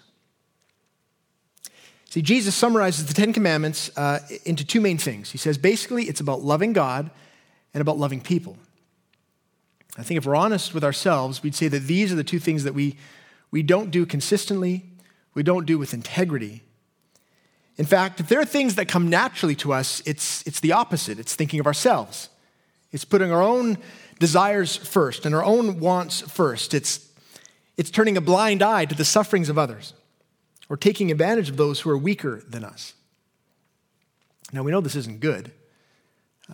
See, 2.17 2.23
Jesus 2.23 2.55
summarizes 2.55 3.05
the 3.05 3.13
Ten 3.13 3.35
Commandments 3.35 3.91
uh, 3.95 4.21
into 4.47 4.65
two 4.65 4.81
main 4.81 4.97
things. 4.97 5.33
He 5.33 5.37
says 5.37 5.59
basically 5.59 6.05
it's 6.05 6.19
about 6.19 6.41
loving 6.41 6.73
God 6.73 7.11
and 7.75 7.83
about 7.83 7.99
loving 7.99 8.23
people. 8.23 8.57
I 9.99 10.03
think 10.03 10.17
if 10.17 10.25
we're 10.25 10.35
honest 10.35 10.73
with 10.73 10.83
ourselves, 10.83 11.43
we'd 11.43 11.55
say 11.55 11.69
that 11.69 11.81
these 11.81 12.11
are 12.15 12.15
the 12.15 12.25
two 12.25 12.39
things 12.39 12.65
that 12.65 12.73
we, 12.73 12.97
we 13.51 13.63
don't 13.63 13.91
do 13.91 14.07
consistently, 14.07 14.87
we 15.35 15.43
don't 15.43 15.67
do 15.67 15.77
with 15.77 15.93
integrity. 15.93 16.63
In 17.77 17.85
fact, 17.85 18.19
if 18.19 18.31
there 18.31 18.41
are 18.41 18.47
things 18.47 18.77
that 18.77 18.89
come 18.89 19.11
naturally 19.11 19.57
to 19.57 19.75
us, 19.75 20.03
it's, 20.07 20.43
it's 20.47 20.61
the 20.61 20.73
opposite. 20.73 21.19
It's 21.19 21.35
thinking 21.35 21.61
of 21.61 21.67
ourselves. 21.67 22.31
It's 22.93 23.05
putting 23.05 23.31
our 23.31 23.43
own 23.43 23.77
desires 24.21 24.75
first 24.75 25.27
and 25.27 25.35
our 25.35 25.45
own 25.45 25.81
wants 25.81 26.23
first. 26.23 26.73
It's, 26.73 27.13
it's 27.77 27.91
turning 27.91 28.17
a 28.17 28.23
blind 28.23 28.63
eye 28.63 28.87
to 28.87 28.95
the 28.95 29.05
sufferings 29.05 29.51
of 29.51 29.59
others 29.59 29.93
or 30.69 30.77
taking 30.77 31.11
advantage 31.11 31.49
of 31.49 31.57
those 31.57 31.81
who 31.81 31.91
are 31.91 31.99
weaker 31.99 32.43
than 32.49 32.65
us. 32.65 32.95
Now, 34.53 34.63
we 34.63 34.71
know 34.71 34.81
this 34.81 34.97
isn't 34.97 35.21
good. 35.21 35.53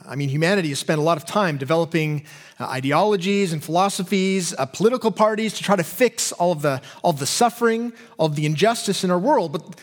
I 0.09 0.17
mean, 0.17 0.31
humanity 0.31 0.71
has 0.71 0.79
spent 0.79 0.99
a 0.99 1.03
lot 1.05 1.19
of 1.19 1.27
time 1.27 1.59
developing 1.59 2.25
uh, 2.59 2.65
ideologies 2.65 3.53
and 3.53 3.63
philosophies, 3.63 4.55
uh, 4.57 4.65
political 4.65 5.11
parties 5.11 5.53
to 5.55 5.63
try 5.63 5.77
to 5.77 5.85
fix 5.85 6.33
all 6.33 6.53
of, 6.53 6.63
the, 6.63 6.81
all 7.03 7.11
of 7.11 7.19
the 7.19 7.27
suffering, 7.27 7.93
all 8.17 8.27
of 8.27 8.35
the 8.35 8.47
injustice 8.47 9.05
in 9.05 9.11
our 9.11 9.19
world. 9.19 9.53
But 9.53 9.77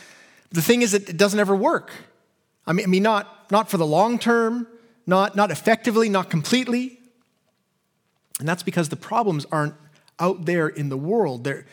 the 0.51 0.63
thing 0.63 0.81
is, 0.81 0.93
that 0.93 1.07
it 1.09 1.17
doesn't 1.17 1.39
ever 1.39 1.55
work. 1.55 1.91
I 2.65 2.73
mean, 2.73 2.85
I 2.85 2.87
mean 2.87 3.03
not, 3.03 3.51
not 3.51 3.69
for 3.69 3.77
the 3.77 3.85
long 3.85 4.17
term, 4.17 4.67
not, 5.05 5.35
not 5.35 5.51
effectively, 5.51 6.09
not 6.09 6.31
completely. 6.31 6.99
And 8.39 8.47
that's 8.47 8.63
because 8.63 8.89
the 8.89 8.95
problems 8.95 9.45
aren't 9.51 9.75
out 10.19 10.45
there 10.45 10.67
in 10.67 10.89
the 10.89 10.97
world, 10.97 11.43
they're, 11.43 11.65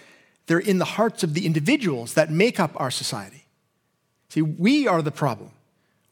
they're 0.47 0.59
in 0.59 0.79
the 0.79 0.85
hearts 0.85 1.23
of 1.23 1.35
the 1.35 1.47
individuals 1.47 2.15
that 2.15 2.31
make 2.31 2.61
up 2.61 2.73
our 2.77 2.91
society. 2.91 3.45
See, 4.29 4.43
we 4.43 4.87
are 4.87 5.03
the 5.03 5.11
problem. 5.11 5.51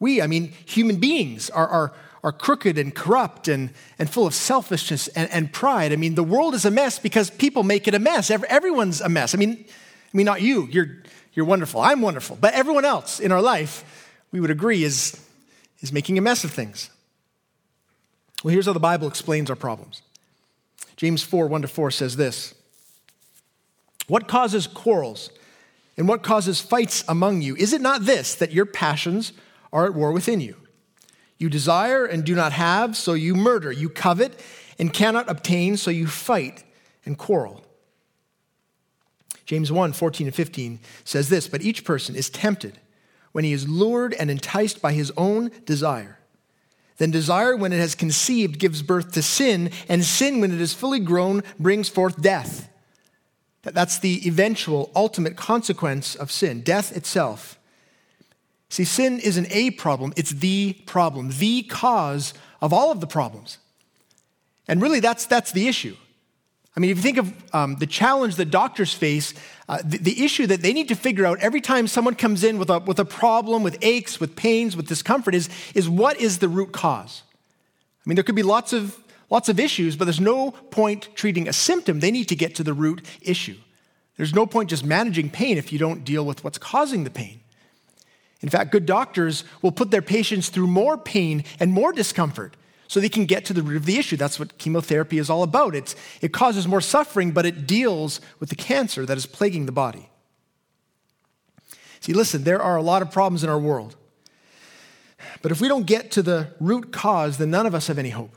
We, 0.01 0.21
I 0.21 0.27
mean, 0.27 0.53
human 0.67 0.97
beings, 0.97 1.51
are, 1.51 1.67
are, 1.67 1.93
are 2.23 2.33
crooked 2.33 2.79
and 2.79 2.95
corrupt 2.95 3.49
and, 3.49 3.71
and 3.99 4.11
full 4.11 4.27
of 4.27 4.35
selfishness 4.35 5.09
and, 5.09 5.31
and 5.31 5.53
pride. 5.53 5.93
I 5.93 5.97
mean, 5.97 6.15
the 6.15 6.25
world 6.25 6.55
is 6.55 6.65
a 6.65 6.71
mess 6.71 6.99
because 6.99 7.31
people 7.31 7.63
make 7.63 7.87
it 7.87 7.95
a 7.95 7.99
mess. 7.99 8.31
Everyone's 8.31 9.01
a 9.01 9.09
mess. 9.09 9.35
I 9.35 9.39
mean, 9.39 9.65
I 9.69 10.17
mean, 10.17 10.27
not 10.27 10.43
you. 10.43 10.67
You're, 10.71 11.03
you're 11.33 11.47
wonderful. 11.47 11.81
I'm 11.81 12.01
wonderful. 12.01 12.37
But 12.41 12.55
everyone 12.55 12.85
else 12.85 13.21
in 13.21 13.33
our 13.33 13.43
life, 13.43 14.11
we 14.33 14.41
would 14.41 14.51
agree, 14.51 14.85
is, 14.85 15.21
is 15.81 15.93
making 15.93 16.19
a 16.19 16.21
mess 16.21 16.45
of 16.45 16.51
things. 16.51 16.91
Well, 18.43 18.53
here's 18.53 18.67
how 18.67 18.73
the 18.73 18.81
Bible 18.81 19.09
explains 19.09 19.49
our 19.49 19.57
problems. 19.57 20.03
James 20.97 21.23
4 21.23 21.47
1 21.49 21.63
to 21.63 21.69
4 21.69 21.91
says 21.91 22.17
this 22.17 22.55
What 24.07 24.29
causes 24.29 24.67
quarrels 24.67 25.31
and 25.97 26.09
what 26.09 26.23
causes 26.23 26.61
fights 26.61 27.05
among 27.09 27.43
you? 27.43 27.57
Is 27.57 27.73
it 27.73 27.81
not 27.81 28.05
this, 28.05 28.35
that 28.35 28.53
your 28.53 28.67
passions 28.67 29.33
are 29.73 29.87
at 29.87 29.95
war 29.95 30.13
within 30.13 30.41
you? 30.41 30.57
You 31.39 31.49
desire 31.49 32.05
and 32.05 32.25
do 32.25 32.35
not 32.35 32.53
have, 32.53 32.97
so 32.97 33.15
you 33.15 33.35
murder. 33.35 33.73
You 33.73 33.89
covet 33.89 34.39
and 34.79 34.93
cannot 34.93 35.29
obtain, 35.29 35.77
so 35.77 35.91
you 35.91 36.07
fight 36.07 36.65
and 37.05 37.19
quarrel. 37.19 37.65
James 39.45 39.71
1 39.71 39.93
14 39.93 40.27
and 40.27 40.35
15 40.35 40.81
says 41.05 41.29
this 41.29 41.49
But 41.49 41.63
each 41.63 41.85
person 41.85 42.17
is 42.17 42.31
tempted 42.31 42.79
when 43.33 43.45
he 43.45 43.53
is 43.53 43.69
lured 43.69 44.15
and 44.15 44.31
enticed 44.31 44.81
by 44.81 44.93
his 44.93 45.13
own 45.17 45.51
desire. 45.65 46.19
Then 46.97 47.11
desire, 47.11 47.57
when 47.57 47.73
it 47.73 47.79
has 47.79 47.97
conceived, 47.97 48.61
gives 48.61 48.81
birth 48.81 49.13
to 49.13 49.23
sin, 49.23 49.71
and 49.89 50.05
sin, 50.05 50.41
when 50.41 50.53
it 50.53 50.61
is 50.61 50.73
fully 50.73 51.01
grown, 51.01 51.43
brings 51.59 51.89
forth 51.89 52.23
death. 52.23 52.71
That's 53.65 53.99
the 53.99 54.27
eventual, 54.27 54.91
ultimate 54.95 55.37
consequence 55.37 56.15
of 56.15 56.31
sin, 56.31 56.61
death 56.61 56.97
itself. 56.97 57.59
See, 58.69 58.85
sin 58.85 59.21
isn't 59.21 59.51
a 59.51 59.71
problem, 59.73 60.13
it's 60.17 60.31
the 60.31 60.75
problem, 60.87 61.31
the 61.39 61.63
cause 61.63 62.35
of 62.61 62.73
all 62.73 62.91
of 62.91 63.01
the 63.01 63.07
problems. 63.07 63.59
And 64.67 64.81
really, 64.81 65.01
that's, 65.01 65.27
that's 65.27 65.53
the 65.53 65.69
issue. 65.69 65.97
I 66.77 66.81
mean, 66.81 66.91
if 66.91 66.97
you 66.97 67.03
think 67.03 67.19
of 67.19 67.55
um, 67.55 67.77
the 67.77 67.87
challenge 67.87 68.35
that 68.37 68.47
doctors 68.47 68.93
face, 68.93 69.33
uh, 69.69 69.79
the, 69.85 69.99
the, 69.99 70.25
issue 70.25 70.47
that 70.49 70.61
they 70.61 70.73
need 70.73 70.89
to 70.89 70.97
figure 70.97 71.25
out 71.25 71.39
every 71.39 71.61
time 71.61 71.87
someone 71.87 72.17
comes 72.17 72.43
in 72.43 72.59
with 72.59 72.69
a, 72.69 72.81
with 72.81 72.99
a 72.99 73.05
problem, 73.05 73.63
with 73.63 73.79
aches, 73.81 74.19
with 74.19 74.35
pains, 74.35 74.77
with 74.77 74.89
discomfort, 74.89 75.35
is, 75.35 75.49
is 75.75 75.89
what 75.89 76.21
is 76.21 76.39
the 76.39 76.49
root 76.49 76.73
cause? 76.73 77.23
I 78.05 78.09
mean, 78.09 78.17
there 78.17 78.25
could 78.25 78.35
be 78.35 78.43
lots 78.43 78.73
of, 78.73 78.99
lots 79.31 79.49
of 79.49 79.59
issues, 79.59 79.97
but 79.97 80.05
there's 80.05 80.21
no 80.21 80.51
point 80.51 81.09
treating 81.15 81.49
a 81.49 81.53
symptom. 81.53 82.01
They 82.01 82.11
need 82.11 82.29
to 82.29 82.37
get 82.37 82.55
to 82.57 82.65
the 82.65 82.75
root 82.75 83.05
issue. 83.21 83.57
There's 84.17 84.35
no 84.35 84.47
point 84.47 84.71
just 84.71 84.85
managing 84.85 85.31
pain 85.31 85.59
if 85.59 85.73
you 85.73 85.79
don't 85.79 86.05
deal 86.05 86.25
with 86.25 86.45
what's 86.45 86.59
causing 86.59 87.05
the 87.05 87.11
pain. 87.11 87.41
In 88.41 88.49
fact, 88.49 88.73
good 88.73 88.87
doctors 88.87 89.45
will 89.63 89.73
put 89.73 89.91
their 89.91 90.03
patients 90.03 90.51
through 90.51 90.67
more 90.67 90.99
pain 90.99 91.45
and 91.59 91.73
more 91.73 91.93
discomfort 91.93 92.57
so 92.87 93.01
they 93.01 93.09
can 93.09 93.25
get 93.25 93.45
to 93.47 93.53
the 93.53 93.63
root 93.63 93.77
of 93.77 93.87
the 93.87 93.97
issue. 93.97 94.17
That's 94.17 94.39
what 94.39 94.59
chemotherapy 94.59 95.19
is 95.19 95.31
all 95.31 95.43
about. 95.43 95.75
It's, 95.75 95.97
it 96.21 96.33
causes 96.33 96.69
more 96.69 96.83
suffering, 96.83 97.33
but 97.33 97.47
it 97.47 97.67
deals 97.67 98.21
with 98.41 98.51
the 98.51 98.57
cancer 98.57 99.07
that 99.07 99.17
is 99.17 99.27
plaguing 99.27 99.67
the 99.67 99.73
body. 99.73 100.11
See, 102.01 102.13
listen, 102.13 102.45
there 102.45 102.61
are 102.61 102.77
a 102.77 102.83
lot 102.83 103.01
of 103.01 103.11
problems 103.11 103.43
in 103.43 103.49
our 103.49 103.59
world. 103.59 103.97
But 105.41 105.51
if 105.51 105.61
we 105.61 105.69
don't 105.69 105.87
get 105.87 106.11
to 106.13 106.23
the 106.23 106.49
root 106.61 106.93
cause, 106.93 107.39
then 107.39 107.51
none 107.51 107.65
of 107.65 107.75
us 107.75 107.87
have 107.87 107.99
any 107.99 108.11
hope. 108.11 108.37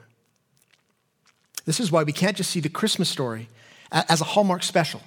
This 1.67 1.81
is 1.81 1.91
why 1.91 2.03
we 2.03 2.13
can't 2.13 2.37
just 2.37 2.49
see 2.49 2.61
the 2.61 2.69
Christmas 2.69 3.09
story 3.09 3.49
as 3.91 4.21
a 4.21 4.23
Hallmark 4.23 4.63
special. 4.63 5.01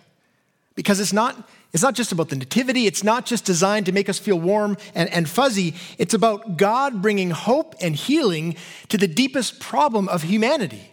Because 0.75 1.00
it's 1.00 1.12
not, 1.12 1.49
it's 1.73 1.83
not 1.83 1.95
just 1.95 2.12
about 2.12 2.29
the 2.29 2.37
nativity, 2.37 2.87
it's 2.87 3.02
not 3.02 3.25
just 3.25 3.47
designed 3.47 3.87
to 3.87 3.93
make 3.93 4.11
us 4.11 4.19
feel 4.19 4.38
warm 4.38 4.76
and, 4.95 5.09
and 5.09 5.26
fuzzy. 5.26 5.75
It's 5.97 6.12
about 6.12 6.59
God 6.59 7.00
bringing 7.00 7.31
hope 7.31 7.75
and 7.81 7.97
healing 7.97 8.57
to 8.90 8.99
the 8.99 9.09
deepest 9.09 9.59
problem 9.59 10.07
of 10.11 10.25
humanity. 10.25 10.93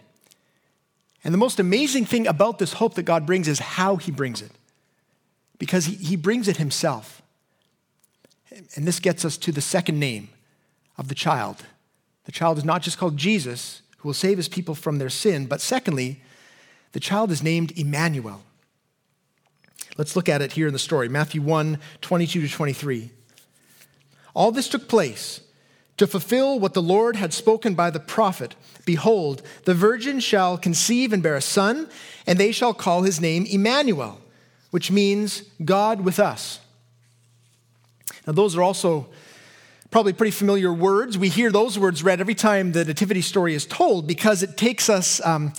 And 1.22 1.34
the 1.34 1.38
most 1.38 1.60
amazing 1.60 2.06
thing 2.06 2.26
about 2.26 2.58
this 2.58 2.72
hope 2.72 2.94
that 2.94 3.02
God 3.02 3.26
brings 3.26 3.46
is 3.46 3.58
how 3.58 3.96
he 3.96 4.10
brings 4.10 4.40
it. 4.40 4.52
Because 5.58 5.84
he, 5.84 5.96
he 5.96 6.16
brings 6.16 6.48
it 6.48 6.56
himself. 6.56 7.20
And 8.74 8.86
this 8.86 9.00
gets 9.00 9.22
us 9.22 9.36
to 9.36 9.52
the 9.52 9.60
second 9.60 10.00
name 10.00 10.30
of 10.96 11.08
the 11.08 11.14
child. 11.14 11.66
The 12.24 12.32
child 12.32 12.56
is 12.56 12.64
not 12.64 12.80
just 12.80 12.96
called 12.96 13.18
Jesus, 13.18 13.82
who 13.98 14.08
will 14.08 14.14
save 14.14 14.36
his 14.36 14.48
people 14.48 14.74
from 14.74 14.98
their 14.98 15.10
sin, 15.10 15.46
but 15.46 15.60
secondly, 15.60 16.22
the 16.92 17.00
child 17.00 17.30
is 17.30 17.42
named 17.42 17.72
Emmanuel. 17.76 18.42
Let's 19.96 20.16
look 20.16 20.28
at 20.28 20.42
it 20.42 20.52
here 20.52 20.66
in 20.66 20.72
the 20.72 20.78
story 20.78 21.08
Matthew 21.08 21.42
1 21.42 21.78
22 22.00 22.42
to 22.42 22.48
23. 22.48 23.10
All 24.34 24.52
this 24.52 24.68
took 24.68 24.88
place 24.88 25.40
to 25.96 26.06
fulfill 26.06 26.60
what 26.60 26.74
the 26.74 26.82
Lord 26.82 27.16
had 27.16 27.32
spoken 27.32 27.74
by 27.74 27.90
the 27.90 28.00
prophet 28.00 28.54
Behold, 28.88 29.42
the 29.64 29.74
virgin 29.74 30.18
shall 30.18 30.56
conceive 30.56 31.12
and 31.12 31.22
bear 31.22 31.36
a 31.36 31.42
son, 31.42 31.90
and 32.26 32.38
they 32.38 32.52
shall 32.52 32.72
call 32.72 33.02
his 33.02 33.20
name 33.20 33.44
Emmanuel, 33.44 34.18
which 34.70 34.90
means 34.90 35.42
God 35.62 36.00
with 36.00 36.18
us. 36.18 36.60
Now, 38.26 38.32
those 38.32 38.56
are 38.56 38.62
also 38.62 39.08
probably 39.90 40.12
pretty 40.12 40.30
familiar 40.30 40.72
words. 40.72 41.16
We 41.16 41.28
hear 41.28 41.50
those 41.50 41.78
words 41.78 42.02
read 42.02 42.20
every 42.20 42.34
time 42.34 42.72
the 42.72 42.84
nativity 42.84 43.22
story 43.22 43.54
is 43.54 43.66
told 43.66 44.06
because 44.06 44.42
it 44.42 44.56
takes 44.56 44.88
us. 44.88 45.24
Um, 45.24 45.52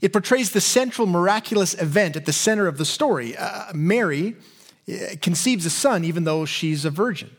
it 0.00 0.12
portrays 0.12 0.52
the 0.52 0.60
central 0.60 1.06
miraculous 1.06 1.74
event 1.80 2.16
at 2.16 2.26
the 2.26 2.32
center 2.32 2.66
of 2.66 2.78
the 2.78 2.84
story. 2.84 3.36
Uh, 3.36 3.72
Mary 3.74 4.36
uh, 4.88 5.16
conceives 5.22 5.64
a 5.64 5.70
son 5.70 6.04
even 6.04 6.24
though 6.24 6.44
she's 6.44 6.84
a 6.84 6.90
virgin. 6.90 7.30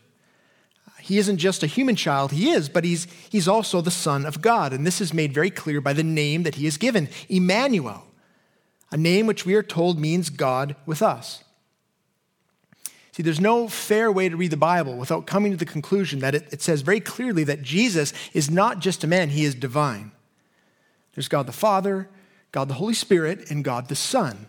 He 1.05 1.19
isn't 1.19 1.37
just 1.37 1.61
a 1.61 1.67
human 1.67 1.95
child, 1.95 2.31
he 2.31 2.49
is, 2.49 2.67
but 2.67 2.83
he's, 2.83 3.05
he's 3.29 3.47
also 3.47 3.79
the 3.79 3.91
Son 3.91 4.25
of 4.25 4.41
God. 4.41 4.73
And 4.73 4.87
this 4.87 4.99
is 4.99 5.13
made 5.13 5.35
very 5.35 5.51
clear 5.51 5.79
by 5.79 5.93
the 5.93 6.03
name 6.03 6.41
that 6.41 6.55
he 6.55 6.65
is 6.65 6.77
given 6.77 7.09
Emmanuel, 7.29 8.07
a 8.91 8.97
name 8.97 9.27
which 9.27 9.45
we 9.45 9.53
are 9.53 9.61
told 9.61 9.99
means 9.99 10.31
God 10.31 10.75
with 10.87 11.03
us. 11.03 11.43
See, 13.15 13.24
there's 13.24 13.39
no 13.39 13.69
fair 13.69 14.12
way 14.12 14.27
to 14.27 14.36
read 14.36 14.51
the 14.51 14.57
Bible 14.57 14.98
without 14.98 15.25
coming 15.25 15.53
to 15.53 15.57
the 15.57 15.65
conclusion 15.65 16.19
that 16.19 16.36
it, 16.36 16.51
it 16.51 16.62
says 16.62 16.81
very 16.81 17.00
clearly 17.00 17.45
that 17.45 17.62
Jesus 17.62 18.12
is 18.34 18.51
not 18.51 18.79
just 18.79 19.05
a 19.05 19.07
man, 19.07 19.29
he 19.29 19.45
is 19.45 19.55
divine. 19.55 20.12
There's 21.13 21.29
God 21.29 21.45
the 21.45 21.53
Father, 21.53 22.10
God 22.51 22.67
the 22.67 22.74
Holy 22.74 22.93
Spirit, 22.93 23.50
and 23.50 23.63
God 23.63 23.88
the 23.88 23.95
Son, 23.95 24.48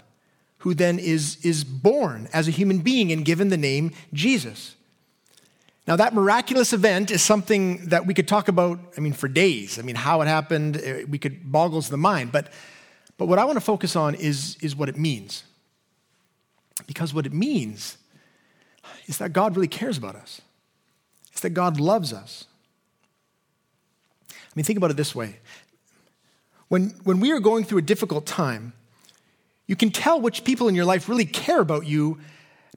who 0.58 0.75
then 0.75 0.99
is, 0.99 1.38
is 1.44 1.62
born 1.62 2.28
as 2.32 2.49
a 2.49 2.50
human 2.50 2.78
being 2.78 3.12
and 3.12 3.25
given 3.25 3.50
the 3.50 3.56
name 3.56 3.92
Jesus. 4.12 4.75
Now, 5.87 5.94
that 5.94 6.12
miraculous 6.12 6.73
event 6.73 7.12
is 7.12 7.23
something 7.23 7.87
that 7.90 8.04
we 8.04 8.14
could 8.14 8.26
talk 8.26 8.49
about, 8.49 8.80
I 8.96 9.00
mean, 9.00 9.12
for 9.12 9.28
days. 9.28 9.78
I 9.78 9.82
mean, 9.82 9.94
how 9.94 10.23
it 10.23 10.26
happened, 10.26 10.80
eh, 10.82 11.04
we 11.08 11.18
could 11.18 11.52
boggles 11.52 11.88
the 11.88 11.96
mind. 11.96 12.32
But, 12.32 12.52
but 13.16 13.26
what 13.26 13.38
I 13.38 13.44
want 13.44 13.58
to 13.58 13.64
focus 13.64 13.94
on 13.94 14.16
is, 14.16 14.56
is 14.61 14.75
what 14.75 14.88
it 14.88 14.99
means. 14.99 15.44
Because 16.88 17.14
what 17.14 17.26
it 17.26 17.32
means 17.32 17.99
is 19.06 19.18
that 19.18 19.32
God 19.32 19.56
really 19.56 19.68
cares 19.68 19.98
about 19.98 20.16
us, 20.16 20.40
it's 21.32 21.40
that 21.40 21.50
God 21.50 21.80
loves 21.80 22.12
us. 22.12 22.46
I 24.30 24.34
mean, 24.54 24.64
think 24.64 24.78
about 24.78 24.90
it 24.90 24.96
this 24.96 25.14
way 25.14 25.36
when, 26.68 26.90
when 27.04 27.20
we 27.20 27.32
are 27.32 27.40
going 27.40 27.64
through 27.64 27.78
a 27.78 27.82
difficult 27.82 28.26
time, 28.26 28.72
you 29.66 29.76
can 29.76 29.90
tell 29.90 30.20
which 30.20 30.44
people 30.44 30.68
in 30.68 30.74
your 30.74 30.84
life 30.84 31.08
really 31.08 31.24
care 31.24 31.60
about 31.60 31.86
you 31.86 32.18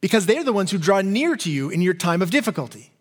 because 0.02 0.26
they're 0.26 0.44
the 0.44 0.54
ones 0.54 0.72
who 0.72 0.78
draw 0.78 1.02
near 1.02 1.36
to 1.36 1.52
you 1.52 1.70
in 1.70 1.82
your 1.82 1.94
time 1.94 2.22
of 2.22 2.32
difficulty. 2.32 2.92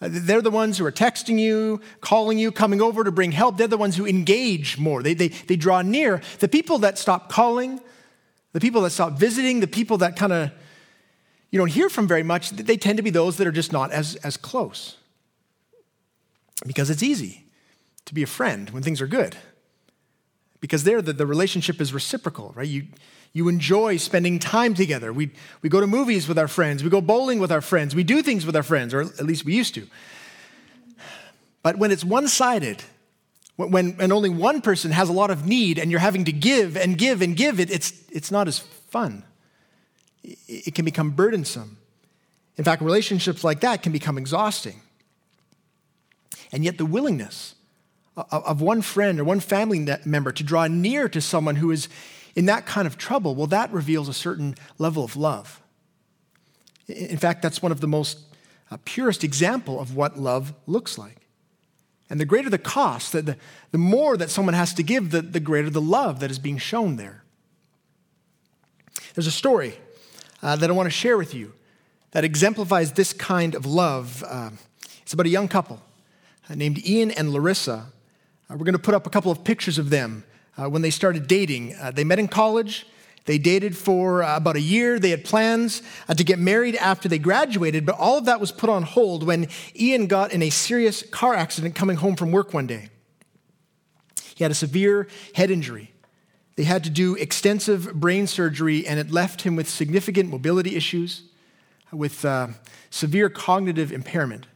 Uh, 0.00 0.08
they're 0.10 0.42
the 0.42 0.50
ones 0.50 0.78
who 0.78 0.86
are 0.86 0.92
texting 0.92 1.38
you, 1.38 1.80
calling 2.00 2.38
you, 2.38 2.52
coming 2.52 2.80
over 2.80 3.02
to 3.02 3.10
bring 3.10 3.32
help. 3.32 3.56
They're 3.56 3.66
the 3.66 3.76
ones 3.76 3.96
who 3.96 4.06
engage 4.06 4.78
more. 4.78 5.02
They, 5.02 5.14
they, 5.14 5.28
they 5.28 5.56
draw 5.56 5.82
near. 5.82 6.22
The 6.38 6.48
people 6.48 6.78
that 6.78 6.98
stop 6.98 7.28
calling, 7.28 7.80
the 8.52 8.60
people 8.60 8.82
that 8.82 8.90
stop 8.90 9.14
visiting, 9.14 9.60
the 9.60 9.66
people 9.66 9.98
that 9.98 10.14
kind 10.14 10.32
of 10.32 10.52
you 11.50 11.58
don't 11.58 11.70
hear 11.70 11.88
from 11.88 12.06
very 12.06 12.22
much, 12.22 12.50
they 12.50 12.76
tend 12.76 12.98
to 12.98 13.02
be 13.02 13.10
those 13.10 13.36
that 13.38 13.46
are 13.46 13.52
just 13.52 13.72
not 13.72 13.90
as, 13.90 14.16
as 14.16 14.36
close. 14.36 14.96
Because 16.66 16.90
it's 16.90 17.02
easy 17.02 17.46
to 18.04 18.14
be 18.14 18.22
a 18.22 18.26
friend 18.26 18.70
when 18.70 18.82
things 18.82 19.00
are 19.00 19.06
good. 19.06 19.36
Because 20.60 20.84
there, 20.84 21.00
the, 21.00 21.12
the 21.12 21.26
relationship 21.26 21.80
is 21.80 21.94
reciprocal, 21.94 22.52
right? 22.56 22.66
You, 22.66 22.86
you 23.32 23.48
enjoy 23.48 23.96
spending 23.96 24.38
time 24.38 24.74
together. 24.74 25.12
We, 25.12 25.30
we 25.62 25.68
go 25.68 25.80
to 25.80 25.86
movies 25.86 26.26
with 26.26 26.38
our 26.38 26.48
friends, 26.48 26.82
we 26.82 26.90
go 26.90 27.00
bowling 27.00 27.38
with 27.38 27.52
our 27.52 27.60
friends, 27.60 27.94
we 27.94 28.04
do 28.04 28.22
things 28.22 28.44
with 28.44 28.56
our 28.56 28.62
friends, 28.62 28.92
or 28.92 29.02
at 29.02 29.24
least 29.24 29.44
we 29.44 29.54
used 29.54 29.74
to. 29.74 29.86
But 31.62 31.78
when 31.78 31.90
it's 31.90 32.04
one 32.04 32.28
sided, 32.28 32.82
when, 33.56 33.96
when 33.96 34.12
only 34.12 34.30
one 34.30 34.60
person 34.60 34.90
has 34.90 35.08
a 35.08 35.12
lot 35.12 35.30
of 35.30 35.46
need 35.46 35.78
and 35.78 35.90
you're 35.90 36.00
having 36.00 36.24
to 36.26 36.32
give 36.32 36.76
and 36.76 36.96
give 36.96 37.22
and 37.22 37.36
give, 37.36 37.60
it, 37.60 37.70
it's, 37.70 37.92
it's 38.10 38.30
not 38.30 38.48
as 38.48 38.58
fun. 38.58 39.24
It 40.46 40.74
can 40.74 40.84
become 40.84 41.10
burdensome. 41.10 41.78
In 42.56 42.64
fact, 42.64 42.82
relationships 42.82 43.44
like 43.44 43.60
that 43.60 43.82
can 43.82 43.92
become 43.92 44.18
exhausting. 44.18 44.80
And 46.52 46.64
yet, 46.64 46.78
the 46.78 46.86
willingness 46.86 47.54
of 48.16 48.60
one 48.60 48.82
friend 48.82 49.20
or 49.20 49.24
one 49.24 49.40
family 49.40 49.86
member 50.04 50.32
to 50.32 50.42
draw 50.42 50.66
near 50.66 51.08
to 51.08 51.20
someone 51.20 51.56
who 51.56 51.70
is 51.70 51.88
in 52.34 52.46
that 52.46 52.66
kind 52.66 52.86
of 52.86 52.98
trouble, 52.98 53.34
well, 53.34 53.46
that 53.48 53.72
reveals 53.72 54.08
a 54.08 54.14
certain 54.14 54.54
level 54.78 55.04
of 55.04 55.16
love. 55.16 55.60
In 56.86 57.16
fact, 57.16 57.42
that's 57.42 57.62
one 57.62 57.72
of 57.72 57.80
the 57.80 57.88
most 57.88 58.18
uh, 58.70 58.76
purest 58.84 59.24
example 59.24 59.80
of 59.80 59.94
what 59.94 60.18
love 60.18 60.54
looks 60.66 60.98
like. 60.98 61.16
And 62.10 62.18
the 62.18 62.24
greater 62.24 62.48
the 62.48 62.58
cost, 62.58 63.12
the, 63.12 63.36
the 63.70 63.78
more 63.78 64.16
that 64.16 64.30
someone 64.30 64.54
has 64.54 64.72
to 64.74 64.82
give, 64.82 65.10
the, 65.10 65.20
the 65.20 65.40
greater 65.40 65.68
the 65.68 65.80
love 65.80 66.20
that 66.20 66.30
is 66.30 66.38
being 66.38 66.58
shown 66.58 66.96
there. 66.96 67.22
There's 69.14 69.26
a 69.26 69.32
story 69.32 69.74
uh, 70.42 70.56
that 70.56 70.70
I 70.70 70.72
want 70.72 70.86
to 70.86 70.90
share 70.90 71.16
with 71.16 71.34
you 71.34 71.52
that 72.12 72.24
exemplifies 72.24 72.92
this 72.92 73.12
kind 73.12 73.54
of 73.54 73.66
love. 73.66 74.24
Uh, 74.26 74.50
it's 75.02 75.12
about 75.12 75.26
a 75.26 75.30
young 75.30 75.48
couple 75.48 75.80
uh, 76.48 76.54
named 76.54 76.84
Ian 76.86 77.10
and 77.10 77.32
Larissa. 77.32 77.72
Uh, 78.50 78.54
we're 78.56 78.64
going 78.64 78.72
to 78.72 78.78
put 78.78 78.94
up 78.94 79.06
a 79.06 79.10
couple 79.10 79.30
of 79.30 79.44
pictures 79.44 79.78
of 79.78 79.90
them 79.90 80.24
uh, 80.56 80.68
when 80.68 80.82
they 80.82 80.90
started 80.90 81.26
dating. 81.26 81.76
They 81.94 82.04
met 82.04 82.18
in 82.18 82.28
college. 82.28 82.86
They 83.26 83.36
dated 83.36 83.76
for 83.76 84.22
about 84.22 84.56
a 84.56 84.60
year. 84.60 84.98
They 84.98 85.10
had 85.10 85.22
plans 85.22 85.82
to 86.14 86.24
get 86.24 86.38
married 86.38 86.76
after 86.76 87.10
they 87.10 87.18
graduated, 87.18 87.84
but 87.84 87.94
all 87.98 88.16
of 88.16 88.24
that 88.24 88.40
was 88.40 88.50
put 88.50 88.70
on 88.70 88.84
hold 88.84 89.22
when 89.22 89.48
Ian 89.76 90.06
got 90.06 90.32
in 90.32 90.42
a 90.42 90.48
serious 90.48 91.02
car 91.02 91.34
accident 91.34 91.74
coming 91.74 91.98
home 91.98 92.16
from 92.16 92.32
work 92.32 92.54
one 92.54 92.66
day. 92.66 92.88
He 94.34 94.44
had 94.44 94.50
a 94.50 94.54
severe 94.54 95.08
head 95.34 95.50
injury. 95.50 95.92
They 96.58 96.64
had 96.64 96.82
to 96.82 96.90
do 96.90 97.14
extensive 97.14 97.94
brain 97.94 98.26
surgery, 98.26 98.84
and 98.84 98.98
it 98.98 99.12
left 99.12 99.42
him 99.42 99.54
with 99.54 99.68
significant 99.68 100.28
mobility 100.28 100.74
issues, 100.74 101.22
with 101.92 102.24
uh, 102.24 102.48
severe 102.90 103.28
cognitive 103.28 103.92
impairment. 103.92 104.48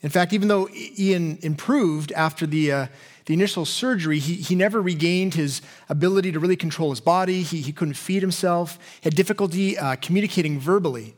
In 0.00 0.08
fact, 0.08 0.32
even 0.32 0.48
though 0.48 0.66
Ian 0.98 1.36
improved 1.42 2.10
after 2.12 2.46
the 2.46 2.72
uh, 2.72 2.86
the 3.26 3.34
initial 3.34 3.66
surgery, 3.66 4.18
he, 4.18 4.36
he 4.36 4.54
never 4.54 4.80
regained 4.80 5.34
his 5.34 5.60
ability 5.90 6.32
to 6.32 6.40
really 6.40 6.56
control 6.56 6.88
his 6.88 7.00
body. 7.00 7.42
He, 7.42 7.60
he 7.60 7.70
couldn't 7.70 7.98
feed 7.98 8.22
himself, 8.22 8.78
had 9.02 9.14
difficulty 9.14 9.76
uh, 9.76 9.96
communicating 9.96 10.58
verbally. 10.58 11.14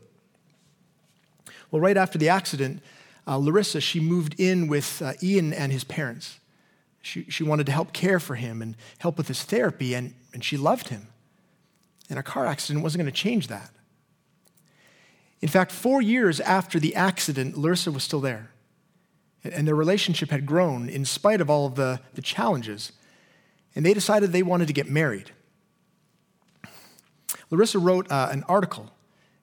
Well, 1.71 1.81
right 1.81 1.97
after 1.97 2.19
the 2.19 2.29
accident, 2.29 2.83
uh, 3.25 3.37
Larissa, 3.37 3.81
she 3.81 4.01
moved 4.01 4.35
in 4.41 4.67
with 4.67 5.01
uh, 5.01 5.13
Ian 5.23 5.53
and 5.53 5.71
his 5.71 5.85
parents. 5.85 6.41
She, 7.07 7.25
she 7.29 7.45
wanted 7.45 7.67
to 7.67 7.73
help 7.73 7.93
care 7.93 8.19
for 8.19 8.35
him 8.35 8.61
and 8.61 8.77
help 8.99 9.17
with 9.17 9.29
his 9.29 9.43
therapy, 9.43 9.95
and, 9.95 10.15
and 10.33 10.43
she 10.43 10.57
loved 10.57 10.89
him. 10.89 11.09
And 12.11 12.19
a 12.19 12.23
car 12.23 12.47
accident 12.47 12.83
wasn't 12.83 13.03
going 13.03 13.13
to 13.13 13.17
change 13.17 13.49
that. 13.49 13.71
In 15.41 15.49
fact, 15.49 15.73
four 15.73 16.03
years 16.03 16.41
after 16.41 16.81
the 16.81 16.95
accident, 16.95 17.57
Larissa 17.57 17.93
was 17.93 18.03
still 18.03 18.21
there 18.21 18.51
and 19.53 19.67
their 19.67 19.75
relationship 19.75 20.31
had 20.31 20.47
grown 20.47 20.89
in 20.89 21.05
spite 21.05 21.41
of 21.41 21.51
all 21.51 21.67
of 21.67 21.75
the, 21.75 22.01
the 22.15 22.23
challenges. 22.23 22.93
And 23.75 23.85
they 23.85 23.95
decided 23.95 24.33
they 24.33 24.43
wanted 24.43 24.67
to 24.69 24.73
get 24.73 24.89
married. 24.89 25.31
Larissa 27.51 27.79
wrote 27.79 28.11
uh, 28.11 28.29
an 28.31 28.43
article, 28.49 28.91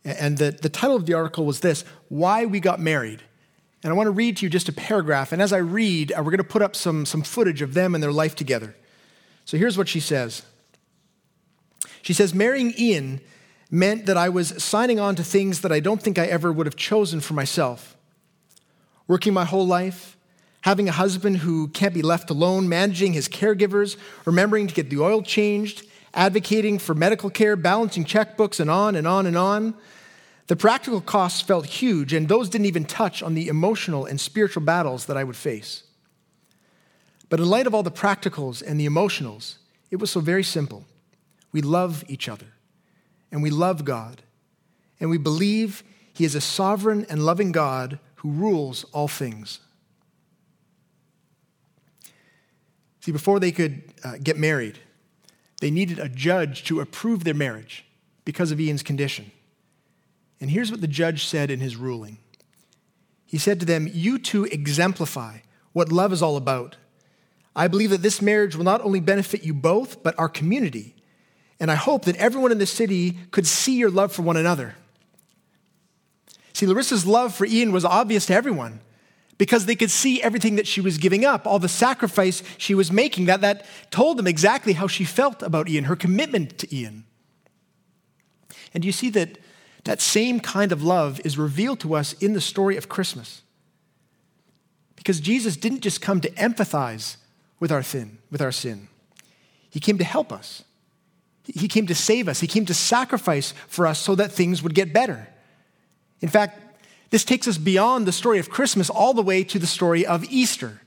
and 0.04 0.38
the, 0.38 0.52
the 0.52 0.70
title 0.70 0.96
of 0.96 1.06
the 1.06 1.14
article 1.14 1.46
was 1.46 1.62
this 1.62 1.86
Why 2.10 2.46
We 2.46 2.60
Got 2.60 2.80
Married. 2.80 3.22
And 3.84 3.92
I 3.92 3.96
want 3.96 4.08
to 4.08 4.12
read 4.12 4.38
to 4.38 4.46
you 4.46 4.50
just 4.50 4.70
a 4.70 4.74
paragraph. 4.74 5.34
And 5.34 5.42
as 5.42 5.52
I 5.52 5.58
read, 5.58 6.12
uh, 6.12 6.18
we're 6.20 6.32
going 6.32 6.38
to 6.38 6.44
put 6.44 6.62
up 6.62 6.76
some, 6.76 7.06
some 7.06 7.22
footage 7.22 7.62
of 7.62 7.74
them 7.74 7.94
and 7.94 8.04
their 8.04 8.14
life 8.14 8.34
together. 8.36 8.76
So 9.46 9.58
here's 9.58 9.78
what 9.78 9.90
she 9.90 10.00
says 10.00 10.44
She 12.02 12.14
says, 12.14 12.34
Marrying 12.34 12.74
Ian 12.78 13.20
meant 13.70 14.06
that 14.06 14.18
I 14.18 14.30
was 14.30 14.64
signing 14.64 15.00
on 15.00 15.16
to 15.16 15.24
things 15.24 15.62
that 15.62 15.72
I 15.72 15.80
don't 15.80 16.02
think 16.02 16.18
I 16.18 16.26
ever 16.28 16.52
would 16.52 16.66
have 16.66 16.76
chosen 16.76 17.20
for 17.20 17.34
myself 17.34 17.98
working 19.08 19.34
my 19.34 19.44
whole 19.44 19.68
life, 19.68 20.18
having 20.62 20.88
a 20.88 20.92
husband 20.92 21.38
who 21.38 21.68
can't 21.68 21.94
be 21.94 22.02
left 22.02 22.30
alone, 22.30 22.70
managing 22.70 23.14
his 23.14 23.28
caregivers, 23.28 23.98
remembering 24.26 24.66
to 24.66 24.74
get 24.74 24.90
the 24.90 24.98
oil 24.98 25.22
changed, 25.22 25.86
advocating 26.14 26.80
for 26.80 26.96
medical 26.96 27.30
care, 27.30 27.56
balancing 27.56 28.06
checkbooks, 28.06 28.60
and 28.60 28.70
on 28.70 28.96
and 28.96 29.06
on 29.06 29.26
and 29.26 29.38
on. 29.38 29.74
The 30.48 30.56
practical 30.56 31.00
costs 31.00 31.42
felt 31.42 31.66
huge, 31.66 32.14
and 32.14 32.28
those 32.28 32.50
didn't 32.50 32.66
even 32.66 32.86
touch 32.86 33.24
on 33.24 33.34
the 33.34 33.48
emotional 33.48 34.06
and 34.06 34.20
spiritual 34.20 34.64
battles 34.64 35.06
that 35.06 35.18
I 35.18 35.24
would 35.24 35.38
face. 35.38 35.84
But 37.30 37.40
in 37.40 37.50
light 37.50 37.66
of 37.66 37.74
all 37.74 37.84
the 37.84 37.92
practicals 37.92 38.62
and 38.62 38.80
the 38.80 38.88
emotionals, 38.88 39.56
it 39.90 39.98
was 39.98 40.12
so 40.12 40.20
very 40.20 40.44
simple. 40.44 40.86
We 41.52 41.62
love 41.62 42.04
each 42.08 42.28
other, 42.28 42.48
and 43.32 43.42
we 43.42 43.50
love 43.50 43.86
God, 43.86 44.22
and 45.00 45.10
we 45.10 45.18
believe 45.18 45.84
He 46.14 46.26
is 46.26 46.36
a 46.36 46.42
sovereign 46.42 47.06
and 47.10 47.26
loving 47.26 47.52
God 47.52 48.00
who 48.16 48.32
rules 48.32 48.84
all 48.86 49.08
things. 49.08 49.60
See, 53.00 53.12
before 53.12 53.40
they 53.40 53.52
could 53.52 53.84
uh, 54.04 54.14
get 54.22 54.38
married, 54.38 54.80
they 55.60 55.72
needed 55.72 56.00
a 56.00 56.10
judge 56.10 56.64
to 56.66 56.82
approve 56.82 57.24
their 57.24 57.34
marriage 57.34 57.86
because 58.26 58.52
of 58.52 58.60
Ian's 58.60 58.84
condition. 58.84 59.32
And 60.44 60.52
here's 60.52 60.72
what 60.72 60.82
the 60.82 60.90
judge 60.90 61.26
said 61.26 61.50
in 61.50 61.62
his 61.62 61.78
ruling 61.78 62.18
He 63.26 63.38
said 63.38 63.62
to 63.62 63.66
them, 63.66 63.90
You 63.90 64.20
two 64.20 64.44
exemplify 64.44 65.38
what 65.72 65.90
love 65.90 66.12
is 66.12 66.22
all 66.22 66.36
about. 66.36 66.76
I 67.56 67.70
believe 67.70 67.92
that 67.92 68.02
this 68.02 68.22
marriage 68.22 68.54
will 68.54 68.66
not 68.66 68.82
only 68.82 69.00
benefit 69.00 69.46
you 69.46 69.54
both, 69.54 70.04
but 70.04 70.20
our 70.20 70.28
community. 70.28 70.98
And 71.62 71.72
I 71.72 71.76
hope 71.76 72.04
that 72.04 72.18
everyone 72.18 72.52
in 72.52 72.58
the 72.58 72.66
city 72.66 73.20
could 73.32 73.48
see 73.48 73.78
your 73.78 73.90
love 73.90 74.12
for 74.12 74.24
one 74.24 74.36
another. 74.36 74.76
See, 76.52 76.66
Larissa's 76.66 77.06
love 77.06 77.34
for 77.34 77.46
Ian 77.46 77.72
was 77.72 77.86
obvious 77.86 78.26
to 78.26 78.34
everyone 78.34 78.82
because 79.38 79.66
they 79.66 79.78
could 79.78 79.92
see 79.92 80.22
everything 80.22 80.58
that 80.58 80.68
she 80.68 80.82
was 80.82 80.98
giving 80.98 81.24
up, 81.24 81.48
all 81.48 81.58
the 81.58 81.70
sacrifice 81.70 82.44
she 82.58 82.76
was 82.76 82.92
making. 82.92 83.28
That, 83.28 83.40
that 83.40 83.66
told 83.92 84.18
them 84.18 84.28
exactly 84.28 84.74
how 84.74 84.88
she 84.88 85.06
felt 85.06 85.42
about 85.42 85.70
Ian, 85.70 85.86
her 85.86 85.96
commitment 85.96 86.58
to 86.58 86.76
Ian. 86.76 87.06
And 88.74 88.84
you 88.84 88.92
see 88.92 89.10
that 89.12 89.38
that 89.84 90.02
same 90.02 90.40
kind 90.40 90.72
of 90.72 90.84
love 90.84 91.20
is 91.26 91.38
revealed 91.38 91.80
to 91.82 91.96
us 91.96 92.14
in 92.14 92.34
the 92.34 92.42
story 92.42 92.78
of 92.78 92.90
Christmas. 92.90 93.42
Because 94.96 95.20
Jesus 95.20 95.58
didn't 95.58 95.82
just 95.82 96.02
come 96.02 96.22
to 96.22 96.32
empathize 96.32 97.18
with 97.60 97.72
our 97.72 97.84
sin, 97.84 98.18
with 98.32 98.42
our 98.42 98.52
sin. 98.52 98.88
He 99.70 99.80
came 99.80 99.98
to 99.98 100.04
help 100.04 100.32
us. 100.32 100.64
He 101.46 101.68
came 101.68 101.88
to 101.88 101.96
save 101.96 102.30
us. 102.30 102.40
He 102.40 102.48
came 102.48 102.66
to 102.68 102.74
sacrifice 102.74 103.54
for 103.68 103.86
us 103.86 104.00
so 104.00 104.16
that 104.16 104.32
things 104.32 104.64
would 104.64 104.74
get 104.74 104.94
better. 104.94 105.28
In 106.22 106.30
fact, 106.30 106.60
this 107.10 107.26
takes 107.26 107.48
us 107.48 107.58
beyond 107.58 108.06
the 108.06 108.12
story 108.12 108.40
of 108.40 108.50
Christmas 108.50 108.90
all 108.90 109.14
the 109.14 109.22
way 109.22 109.44
to 109.44 109.60
the 109.60 109.68
story 109.68 110.06
of 110.06 110.24
Easter. 110.32 110.82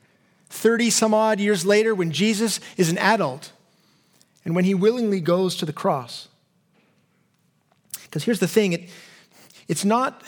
30 0.48 0.90
some 0.90 1.12
odd 1.12 1.40
years 1.40 1.66
later, 1.66 1.94
when 1.94 2.10
Jesus 2.10 2.58
is 2.76 2.90
an 2.90 2.98
adult 2.98 3.52
and 4.44 4.54
when 4.54 4.64
he 4.64 4.74
willingly 4.74 5.20
goes 5.20 5.56
to 5.56 5.66
the 5.66 5.72
cross. 5.72 6.28
Because 8.16 8.24
here's 8.24 8.40
the 8.40 8.48
thing 8.48 8.72
it, 8.72 8.88
it's 9.68 9.84
not, 9.84 10.22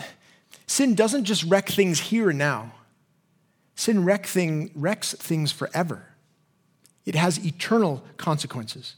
sin 0.66 0.94
doesn't 0.94 1.24
just 1.24 1.42
wreck 1.44 1.70
things 1.70 1.98
here 1.98 2.28
and 2.28 2.38
now, 2.38 2.72
sin 3.76 4.04
wreck 4.04 4.26
thing, 4.26 4.70
wrecks 4.74 5.14
things 5.14 5.52
forever. 5.52 6.04
It 7.06 7.14
has 7.14 7.42
eternal 7.46 8.04
consequences. 8.18 8.96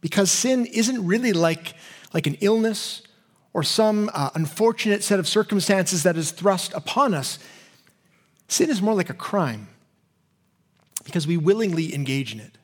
Because 0.00 0.30
sin 0.30 0.64
isn't 0.64 1.06
really 1.06 1.34
like, 1.34 1.74
like 2.14 2.26
an 2.26 2.38
illness 2.40 3.02
or 3.52 3.62
some 3.62 4.10
uh, 4.14 4.30
unfortunate 4.34 5.04
set 5.04 5.18
of 5.18 5.28
circumstances 5.28 6.02
that 6.04 6.16
is 6.16 6.30
thrust 6.30 6.72
upon 6.72 7.12
us. 7.12 7.38
Sin 8.48 8.70
is 8.70 8.80
more 8.80 8.94
like 8.94 9.10
a 9.10 9.14
crime 9.14 9.68
because 11.04 11.26
we 11.26 11.36
willingly 11.36 11.94
engage 11.94 12.32
in 12.32 12.40
it. 12.40 12.56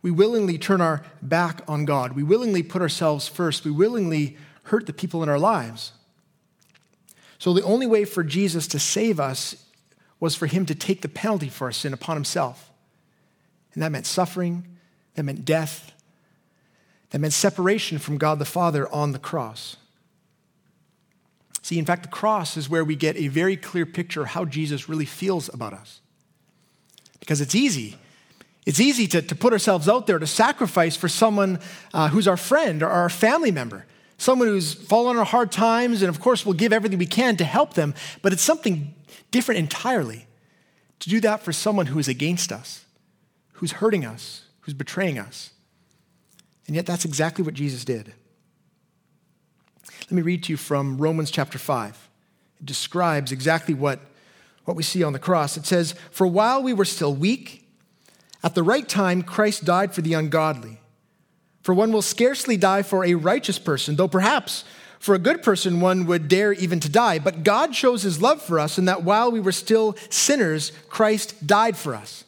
We 0.00 0.10
willingly 0.10 0.56
turn 0.56 0.80
our 0.80 1.04
back 1.20 1.60
on 1.68 1.84
God. 1.84 2.14
We 2.14 2.22
willingly 2.22 2.62
put 2.62 2.80
ourselves 2.80 3.28
first. 3.28 3.66
We 3.66 3.70
willingly 3.70 4.38
hurt 4.64 4.86
the 4.86 4.92
people 4.92 5.22
in 5.22 5.28
our 5.28 5.38
lives. 5.38 5.92
So 7.38 7.52
the 7.52 7.62
only 7.62 7.86
way 7.86 8.04
for 8.04 8.22
Jesus 8.22 8.66
to 8.68 8.78
save 8.78 9.18
us 9.18 9.66
was 10.20 10.34
for 10.34 10.46
him 10.46 10.66
to 10.66 10.74
take 10.74 11.00
the 11.00 11.08
penalty 11.08 11.48
for 11.48 11.64
our 11.64 11.72
sin 11.72 11.92
upon 11.92 12.16
himself. 12.16 12.70
And 13.72 13.82
that 13.82 13.90
meant 13.90 14.06
suffering, 14.06 14.66
that 15.14 15.22
meant 15.22 15.44
death, 15.44 15.92
that 17.10 17.18
meant 17.18 17.32
separation 17.32 17.98
from 17.98 18.18
God 18.18 18.38
the 18.38 18.44
Father 18.44 18.88
on 18.92 19.12
the 19.12 19.18
cross. 19.18 19.76
See, 21.62 21.78
in 21.78 21.84
fact, 21.84 22.02
the 22.02 22.08
cross 22.08 22.56
is 22.56 22.68
where 22.68 22.84
we 22.84 22.96
get 22.96 23.16
a 23.16 23.28
very 23.28 23.56
clear 23.56 23.86
picture 23.86 24.22
of 24.22 24.28
how 24.28 24.44
Jesus 24.44 24.88
really 24.88 25.04
feels 25.04 25.52
about 25.52 25.72
us. 25.72 26.00
Because 27.20 27.40
it's 27.40 27.54
easy. 27.54 27.96
It's 28.66 28.80
easy 28.80 29.06
to, 29.08 29.22
to 29.22 29.34
put 29.34 29.52
ourselves 29.52 29.88
out 29.88 30.06
there 30.06 30.18
to 30.18 30.26
sacrifice 30.26 30.96
for 30.96 31.08
someone 31.08 31.60
uh, 31.94 32.08
who's 32.08 32.28
our 32.28 32.36
friend 32.36 32.82
or 32.82 32.88
our 32.88 33.08
family 33.08 33.50
member, 33.50 33.86
someone 34.20 34.48
who's 34.48 34.74
fallen 34.74 35.16
on 35.16 35.24
hard 35.24 35.50
times, 35.50 36.02
and 36.02 36.10
of 36.10 36.20
course, 36.20 36.44
we'll 36.44 36.54
give 36.54 36.74
everything 36.74 36.98
we 36.98 37.06
can 37.06 37.36
to 37.38 37.44
help 37.44 37.72
them, 37.72 37.94
but 38.20 38.32
it's 38.32 38.42
something 38.42 38.94
different 39.30 39.58
entirely 39.58 40.26
to 40.98 41.08
do 41.08 41.20
that 41.20 41.42
for 41.42 41.52
someone 41.52 41.86
who 41.86 41.98
is 41.98 42.06
against 42.06 42.52
us, 42.52 42.84
who's 43.54 43.72
hurting 43.72 44.04
us, 44.04 44.44
who's 44.60 44.74
betraying 44.74 45.18
us. 45.18 45.50
And 46.66 46.76
yet, 46.76 46.84
that's 46.84 47.06
exactly 47.06 47.42
what 47.42 47.54
Jesus 47.54 47.82
did. 47.84 48.12
Let 50.02 50.12
me 50.12 50.22
read 50.22 50.44
to 50.44 50.52
you 50.52 50.56
from 50.58 50.98
Romans 50.98 51.30
chapter 51.30 51.58
5. 51.58 52.08
It 52.60 52.66
describes 52.66 53.32
exactly 53.32 53.72
what, 53.72 54.00
what 54.66 54.76
we 54.76 54.82
see 54.82 55.02
on 55.02 55.14
the 55.14 55.18
cross. 55.18 55.56
It 55.56 55.64
says, 55.64 55.94
For 56.10 56.26
while 56.26 56.62
we 56.62 56.74
were 56.74 56.84
still 56.84 57.14
weak, 57.14 57.66
at 58.42 58.54
the 58.54 58.62
right 58.62 58.86
time, 58.86 59.22
Christ 59.22 59.64
died 59.64 59.94
for 59.94 60.02
the 60.02 60.12
ungodly. 60.12 60.79
For 61.62 61.74
one 61.74 61.92
will 61.92 62.02
scarcely 62.02 62.56
die 62.56 62.82
for 62.82 63.04
a 63.04 63.14
righteous 63.14 63.58
person, 63.58 63.96
though 63.96 64.08
perhaps 64.08 64.64
for 64.98 65.14
a 65.14 65.18
good 65.18 65.42
person 65.42 65.80
one 65.80 66.06
would 66.06 66.28
dare 66.28 66.52
even 66.52 66.80
to 66.80 66.88
die. 66.88 67.18
But 67.18 67.42
God 67.42 67.74
shows 67.74 68.02
his 68.02 68.20
love 68.20 68.42
for 68.42 68.58
us 68.58 68.78
in 68.78 68.84
that 68.84 69.02
while 69.02 69.30
we 69.30 69.40
were 69.40 69.52
still 69.52 69.96
sinners, 70.10 70.72
Christ 70.88 71.46
died 71.46 71.76
for 71.76 71.94
us. 71.94 72.24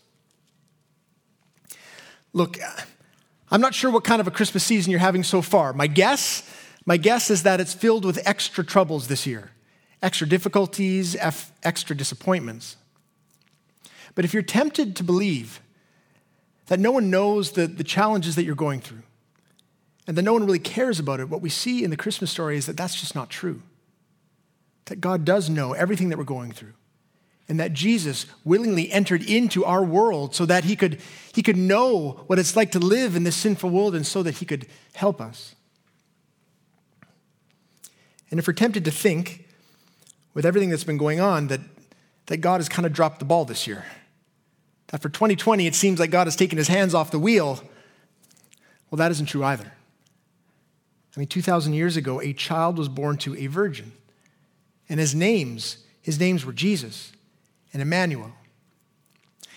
Look, 2.33 2.59
I'm 3.51 3.61
not 3.61 3.75
sure 3.75 3.91
what 3.91 4.05
kind 4.05 4.21
of 4.21 4.27
a 4.27 4.31
Christmas 4.31 4.65
season 4.65 4.91
you're 4.91 5.01
having 5.01 5.23
so 5.23 5.43
far. 5.43 5.75
My 5.75 5.87
guess, 5.87 6.43
my 6.87 6.97
guess 6.97 7.31
is 7.31 7.43
that 7.43 7.61
it's 7.61 7.75
filled 7.75 8.07
with 8.07 8.19
extra 8.27 8.65
troubles 8.65 9.09
this 9.09 9.27
year, 9.27 9.51
extra 10.03 10.27
difficulties, 10.27 11.15
extra 11.63 11.95
disappointments. 11.95 12.77
But 14.15 14.25
if 14.25 14.33
you're 14.33 14.43
tempted 14.43 14.97
to 14.97 15.05
believe 15.05 15.61
that 16.69 16.81
no 16.81 16.91
one 16.91 17.11
knows 17.11 17.53
the, 17.53 17.67
the 17.67 17.85
challenges 17.85 18.35
that 18.37 18.45
you're 18.45 18.55
going 18.55 18.81
through, 18.81 19.03
and 20.07 20.17
that 20.17 20.23
no 20.23 20.33
one 20.33 20.45
really 20.45 20.59
cares 20.59 20.99
about 20.99 21.21
it, 21.21 21.29
what 21.29 21.41
we 21.41 21.49
see 21.49 21.85
in 21.85 21.91
the 21.91 21.97
Christmas 21.97 22.31
story 22.31 22.57
is 22.57 22.67
that 22.67 22.77
that's 22.77 23.01
just 23.01 23.15
not 23.15 23.31
true. 23.31 23.63
That 24.87 25.01
God 25.01 25.25
does 25.25 25.49
know 25.49 25.73
everything 25.73 26.09
that 26.09 26.19
we're 26.19 26.25
going 26.25 26.53
through, 26.53 26.73
and 27.49 27.61
that 27.61 27.73
Jesus 27.73 28.27
willingly 28.45 28.91
entered 28.91 29.23
into 29.23 29.65
our 29.65 29.85
world 29.85 30.35
so 30.35 30.45
that 30.47 30.65
he 30.65 30.75
could, 30.75 31.01
he 31.35 31.43
could 31.43 31.57
know 31.57 32.25
what 32.27 32.39
it's 32.39 32.57
like 32.57 32.73
to 32.73 32.79
live 32.79 33.15
in 33.15 33.25
this 33.25 33.37
sinful 33.37 33.71
world 33.71 33.95
and 33.95 34.07
so 34.07 34.23
that 34.23 34.39
he 34.39 34.45
could 34.45 34.67
help 34.95 35.21
us. 35.21 35.55
And 38.31 38.41
if 38.41 38.47
we're 38.47 38.55
tempted 38.55 38.85
to 38.87 38.91
think, 38.91 39.47
with 40.35 40.47
everything 40.47 40.71
that's 40.71 40.85
been 40.85 40.97
going 40.97 41.21
on, 41.21 41.49
that, 41.49 41.61
that 42.27 42.39
God 42.39 42.61
has 42.61 42.69
kind 42.69 42.87
of 42.87 42.93
dropped 42.93 43.19
the 43.19 43.25
ball 43.25 43.45
this 43.45 43.67
year, 43.67 43.85
that 44.89 45.03
for 45.03 45.09
2020 45.09 45.67
it 45.67 45.75
seems 45.75 46.01
like 46.01 46.11
God 46.11 46.27
has 46.27 46.37
taken 46.37 46.59
his 46.59 46.69
hands 46.69 46.95
off 46.95 47.11
the 47.11 47.19
wheel, 47.19 47.61
well, 48.91 48.97
that 48.97 49.11
isn't 49.11 49.27
true 49.27 49.45
either. 49.45 49.73
I 51.17 51.21
mean, 51.21 51.29
2,000 51.29 51.75
years 51.75 51.97
ago, 51.97 52.21
a 52.21 52.33
child 52.33 52.79
was 52.79 52.89
born 52.89 53.19
to 53.19 53.37
a 53.37 53.47
virgin, 53.47 53.93
and 54.89 54.99
his 54.99 55.15
names, 55.15 55.79
his 56.01 56.19
names 56.19 56.45
were 56.45 56.53
Jesus 56.53 57.13
and 57.73 57.83
Emmanuel. 57.83 58.33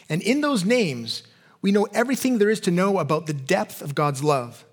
And 0.09 0.21
in 0.21 0.41
those 0.41 0.65
names, 0.65 1.23
we 1.61 1.71
know 1.71 1.85
everything 1.93 2.37
there 2.37 2.49
is 2.49 2.59
to 2.61 2.71
know 2.71 2.99
about 2.99 3.25
the 3.25 3.33
depth 3.33 3.81
of 3.81 3.95
God's 3.95 4.23
love 4.23 4.65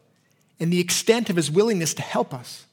and 0.60 0.72
the 0.72 0.80
extent 0.80 1.30
of 1.30 1.36
his 1.36 1.50
willingness 1.50 1.94
to 1.94 2.02
help 2.02 2.34
us. 2.34 2.66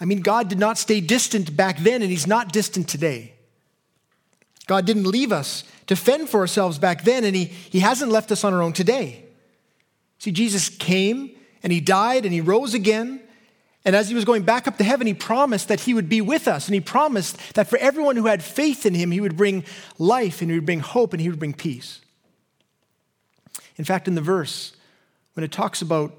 I 0.00 0.04
mean, 0.06 0.22
God 0.22 0.48
did 0.48 0.58
not 0.58 0.78
stay 0.78 1.00
distant 1.00 1.56
back 1.56 1.78
then, 1.78 2.02
and 2.02 2.10
he's 2.10 2.26
not 2.26 2.52
distant 2.52 2.88
today. 2.88 3.34
God 4.66 4.86
didn't 4.86 5.04
leave 5.04 5.32
us 5.32 5.64
to 5.86 5.96
fend 5.96 6.28
for 6.28 6.40
ourselves 6.40 6.78
back 6.78 7.04
then, 7.04 7.24
and 7.24 7.36
he, 7.36 7.44
he 7.44 7.80
hasn't 7.80 8.10
left 8.10 8.32
us 8.32 8.44
on 8.44 8.54
our 8.54 8.62
own 8.62 8.72
today. 8.72 9.24
See, 10.18 10.32
Jesus 10.32 10.68
came 10.68 11.30
and 11.64 11.72
he 11.72 11.80
died 11.80 12.24
and 12.24 12.32
he 12.32 12.42
rose 12.42 12.74
again. 12.74 13.20
And 13.86 13.96
as 13.96 14.08
he 14.08 14.14
was 14.14 14.24
going 14.24 14.42
back 14.42 14.68
up 14.68 14.76
to 14.78 14.84
heaven, 14.84 15.06
he 15.06 15.14
promised 15.14 15.68
that 15.68 15.80
he 15.80 15.94
would 15.94 16.08
be 16.08 16.20
with 16.20 16.46
us. 16.46 16.68
And 16.68 16.74
he 16.74 16.80
promised 16.80 17.38
that 17.54 17.68
for 17.68 17.78
everyone 17.78 18.16
who 18.16 18.26
had 18.26 18.42
faith 18.42 18.86
in 18.86 18.94
him, 18.94 19.10
he 19.10 19.20
would 19.20 19.36
bring 19.36 19.64
life 19.98 20.42
and 20.42 20.50
he 20.50 20.56
would 20.56 20.66
bring 20.66 20.80
hope 20.80 21.12
and 21.14 21.20
he 21.20 21.28
would 21.28 21.38
bring 21.38 21.54
peace. 21.54 22.00
In 23.76 23.84
fact, 23.84 24.06
in 24.06 24.14
the 24.14 24.20
verse, 24.20 24.76
when 25.32 25.42
it 25.42 25.50
talks 25.50 25.82
about 25.82 26.14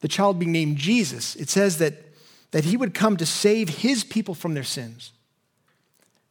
the 0.00 0.08
child 0.08 0.38
being 0.38 0.52
named 0.52 0.78
Jesus, 0.78 1.36
it 1.36 1.48
says 1.48 1.78
that, 1.78 1.94
that 2.50 2.64
he 2.64 2.76
would 2.76 2.94
come 2.94 3.16
to 3.18 3.26
save 3.26 3.68
his 3.68 4.02
people 4.02 4.34
from 4.34 4.54
their 4.54 4.64
sins. 4.64 5.12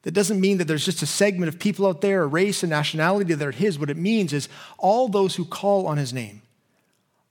That 0.01 0.11
doesn't 0.11 0.41
mean 0.41 0.57
that 0.57 0.65
there's 0.65 0.85
just 0.85 1.01
a 1.01 1.07
segment 1.07 1.49
of 1.49 1.59
people 1.59 1.87
out 1.87 2.01
there, 2.01 2.23
a 2.23 2.27
race, 2.27 2.61
a 2.61 2.67
nationality 2.67 3.33
that 3.33 3.47
are 3.47 3.51
his. 3.51 3.79
What 3.79 3.89
it 3.89 3.97
means 3.97 4.33
is 4.33 4.49
all 4.77 5.07
those 5.07 5.35
who 5.35 5.45
call 5.45 5.87
on 5.87 5.97
his 5.97 6.13
name 6.13 6.41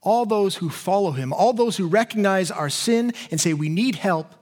all 0.02 0.26
those 0.26 0.56
who 0.56 0.68
follow 0.68 1.12
him, 1.12 1.32
all 1.32 1.52
those 1.52 1.76
who 1.76 1.86
recognize 1.86 2.50
our 2.50 2.68
sin 2.68 3.12
and 3.30 3.40
say 3.40 3.54
we 3.54 3.68
need 3.68 3.94
help 3.94 4.34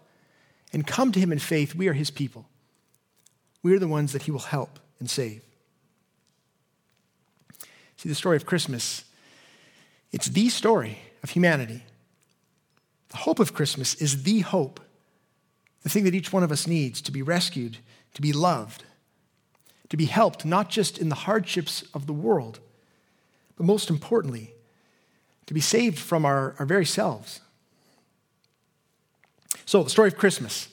and 0.73 0.87
come 0.87 1.12
to 1.12 1.20
him 1.20 1.33
in 1.33 1.38
faith, 1.38 1.75
we 1.75 1.87
are 1.88 1.92
his 1.92 2.11
people. 2.11 2.46
We 3.62 3.75
are 3.75 3.79
the 3.79 3.88
ones 3.88 4.12
that 4.12 4.23
he 4.23 4.31
will 4.31 4.38
help 4.38 4.79
and 4.99 5.09
save. 5.09 5.42
See, 7.96 8.09
the 8.09 8.14
story 8.14 8.37
of 8.37 8.46
Christmas, 8.46 9.05
it's 10.12 10.27
the 10.27 10.49
story 10.49 10.99
of 11.23 11.31
humanity. 11.31 11.85
The 13.11 13.18
hope 13.18 13.38
of 13.38 13.53
Christmas 13.53 13.94
is 13.96 14.23
the 14.23 14.40
hope, 14.40 14.81
the 15.83 15.90
thing 15.90 16.05
that 16.05 16.14
each 16.14 16.33
one 16.33 16.42
of 16.42 16.53
us 16.53 16.66
needs 16.66 17.03
to 17.03 17.12
be 17.12 17.20
rescued, 17.20 17.79
to 18.14 18.23
be 18.23 18.33
loved, 18.33 18.85
to 19.90 19.96
be 19.96 20.07
helped, 20.07 20.46
not 20.46 20.70
just 20.70 20.96
in 20.96 21.11
the 21.11 21.14
hardships 21.14 21.85
of 21.92 22.07
the 22.07 22.12
world, 22.14 22.61
but 23.57 23.66
most 23.66 23.90
importantly, 23.90 24.55
to 25.51 25.55
be 25.55 25.61
saved 25.61 25.99
from 25.99 26.25
our, 26.25 26.55
our 26.61 26.65
very 26.65 26.87
selves. 26.87 27.41
So, 29.65 29.83
the 29.83 29.91
story 29.91 30.07
of 30.07 30.17
Christmas 30.17 30.69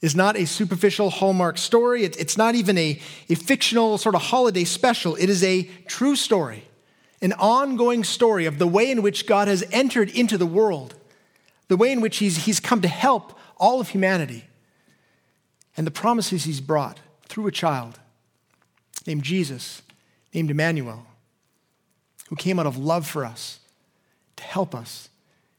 is 0.00 0.16
not 0.16 0.36
a 0.36 0.46
superficial 0.46 1.10
Hallmark 1.10 1.58
story. 1.58 2.02
It, 2.02 2.16
it's 2.18 2.36
not 2.36 2.56
even 2.56 2.76
a, 2.76 3.00
a 3.30 3.36
fictional 3.36 3.98
sort 3.98 4.16
of 4.16 4.22
holiday 4.22 4.64
special. 4.64 5.14
It 5.14 5.30
is 5.30 5.44
a 5.44 5.62
true 5.86 6.16
story, 6.16 6.64
an 7.22 7.34
ongoing 7.34 8.02
story 8.02 8.46
of 8.46 8.58
the 8.58 8.66
way 8.66 8.90
in 8.90 9.00
which 9.00 9.28
God 9.28 9.46
has 9.46 9.62
entered 9.70 10.10
into 10.10 10.36
the 10.36 10.44
world, 10.44 10.96
the 11.68 11.76
way 11.76 11.92
in 11.92 12.00
which 12.00 12.16
He's, 12.16 12.46
he's 12.46 12.58
come 12.58 12.80
to 12.80 12.88
help 12.88 13.38
all 13.58 13.78
of 13.80 13.90
humanity, 13.90 14.46
and 15.76 15.86
the 15.86 15.92
promises 15.92 16.42
He's 16.42 16.60
brought 16.60 16.98
through 17.28 17.46
a 17.46 17.52
child 17.52 18.00
named 19.06 19.22
Jesus, 19.22 19.82
named 20.34 20.50
Emmanuel, 20.50 21.06
who 22.28 22.34
came 22.34 22.58
out 22.58 22.66
of 22.66 22.76
love 22.76 23.06
for 23.06 23.24
us 23.24 23.60
to 24.36 24.44
help 24.44 24.74
us 24.74 25.08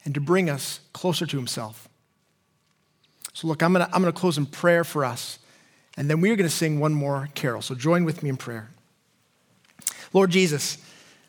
and 0.06 0.14
to 0.14 0.22
bring 0.22 0.50
us 0.50 0.80
closer 0.94 1.26
to 1.26 1.38
Himself. 1.38 1.90
So, 3.34 3.48
look, 3.48 3.62
I'm 3.62 3.74
going 3.74 3.86
to 3.86 3.94
I'm 3.94 4.02
going 4.02 4.14
to 4.14 4.20
close 4.20 4.38
in 4.38 4.46
prayer 4.46 4.84
for 4.84 5.06
us, 5.06 5.40
and 5.96 6.10
then 6.10 6.22
we're 6.22 6.36
going 6.36 6.50
to 6.50 6.56
sing 6.56 6.80
one 6.80 6.94
more 6.94 7.30
carol. 7.36 7.62
So, 7.62 7.76
join 7.76 8.06
with 8.06 8.24
me 8.24 8.30
in 8.30 8.38
prayer. 8.38 8.70
Lord 10.14 10.32
Jesus, 10.32 10.78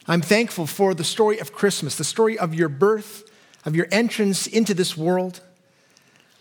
I'm 0.06 0.22
thankful 0.22 0.66
for 0.66 0.94
the 0.94 1.04
story 1.04 1.38
of 1.38 1.52
Christmas, 1.52 1.96
the 1.96 2.04
story 2.04 2.38
of 2.38 2.54
your 2.54 2.68
birth, 2.70 3.30
of 3.64 3.76
your 3.76 3.86
entrance 3.90 4.46
into 4.46 4.72
this 4.72 4.96
world. 4.96 5.40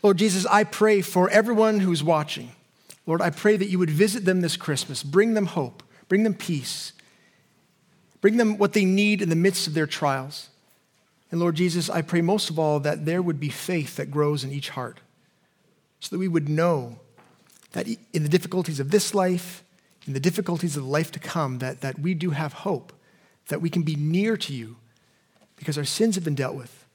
Lord 0.04 0.18
Jesus, 0.18 0.46
I 0.46 0.64
pray 0.64 1.02
for 1.02 1.30
everyone 1.30 1.82
who's 1.82 2.04
watching. 2.04 2.52
Lord, 3.06 3.22
I 3.22 3.30
pray 3.30 3.58
that 3.58 3.70
you 3.70 3.80
would 3.80 3.90
visit 3.90 4.26
them 4.26 4.42
this 4.42 4.56
Christmas, 4.56 5.04
bring 5.04 5.34
them 5.34 5.48
hope, 5.48 5.84
bring 6.08 6.24
them 6.24 6.34
peace, 6.34 6.94
bring 8.22 8.38
them 8.38 8.58
what 8.58 8.74
they 8.74 8.86
need 8.86 9.22
in 9.22 9.30
the 9.30 9.36
midst 9.36 9.68
of 9.68 9.74
their 9.74 9.88
trials. 9.88 10.50
And 11.32 11.40
Lord 11.40 11.56
Jesus, 11.56 11.90
I 11.90 12.02
pray 12.02 12.22
most 12.22 12.50
of 12.50 12.58
all 12.58 12.80
that 12.80 13.06
there 13.06 13.22
would 13.22 13.40
be 13.40 13.50
faith 13.50 13.98
that 13.98 14.12
grows 14.12 14.44
in 14.44 14.52
each 14.52 14.70
heart 14.70 15.00
so 16.00 16.16
that 16.16 16.20
we 16.20 16.28
would 16.28 16.48
know 16.48 17.00
that 17.72 17.88
in 18.14 18.24
the 18.24 18.30
difficulties 18.30 18.80
of 18.80 18.92
this 18.92 19.14
life, 19.14 19.64
in 20.06 20.14
the 20.14 20.20
difficulties 20.20 20.78
of 20.78 20.84
the 20.84 20.90
life 20.90 21.12
to 21.12 21.20
come, 21.20 21.60
that, 21.60 21.82
that 21.82 22.00
we 22.00 22.14
do 22.14 22.30
have 22.30 22.54
hope, 22.54 22.94
that 23.50 23.62
we 23.62 23.70
can 23.70 23.84
be 23.84 23.96
near 23.96 24.38
to 24.38 24.54
you 24.54 24.78
because 25.58 25.78
our 25.78 25.84
sins 25.86 26.16
have 26.16 26.24
been 26.24 26.36
dealt 26.36 26.56
with 26.56 26.86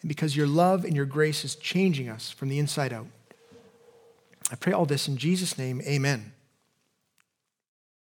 and 0.00 0.08
because 0.08 0.36
your 0.36 0.46
love 0.46 0.84
and 0.84 0.96
your 0.96 1.06
grace 1.06 1.44
is 1.44 1.54
changing 1.54 2.08
us 2.08 2.30
from 2.30 2.48
the 2.48 2.58
inside 2.58 2.92
out. 2.92 3.06
I 4.50 4.54
pray 4.54 4.72
all 4.72 4.86
this 4.86 5.08
in 5.08 5.16
Jesus' 5.16 5.58
name, 5.58 5.82
amen. 5.82 6.32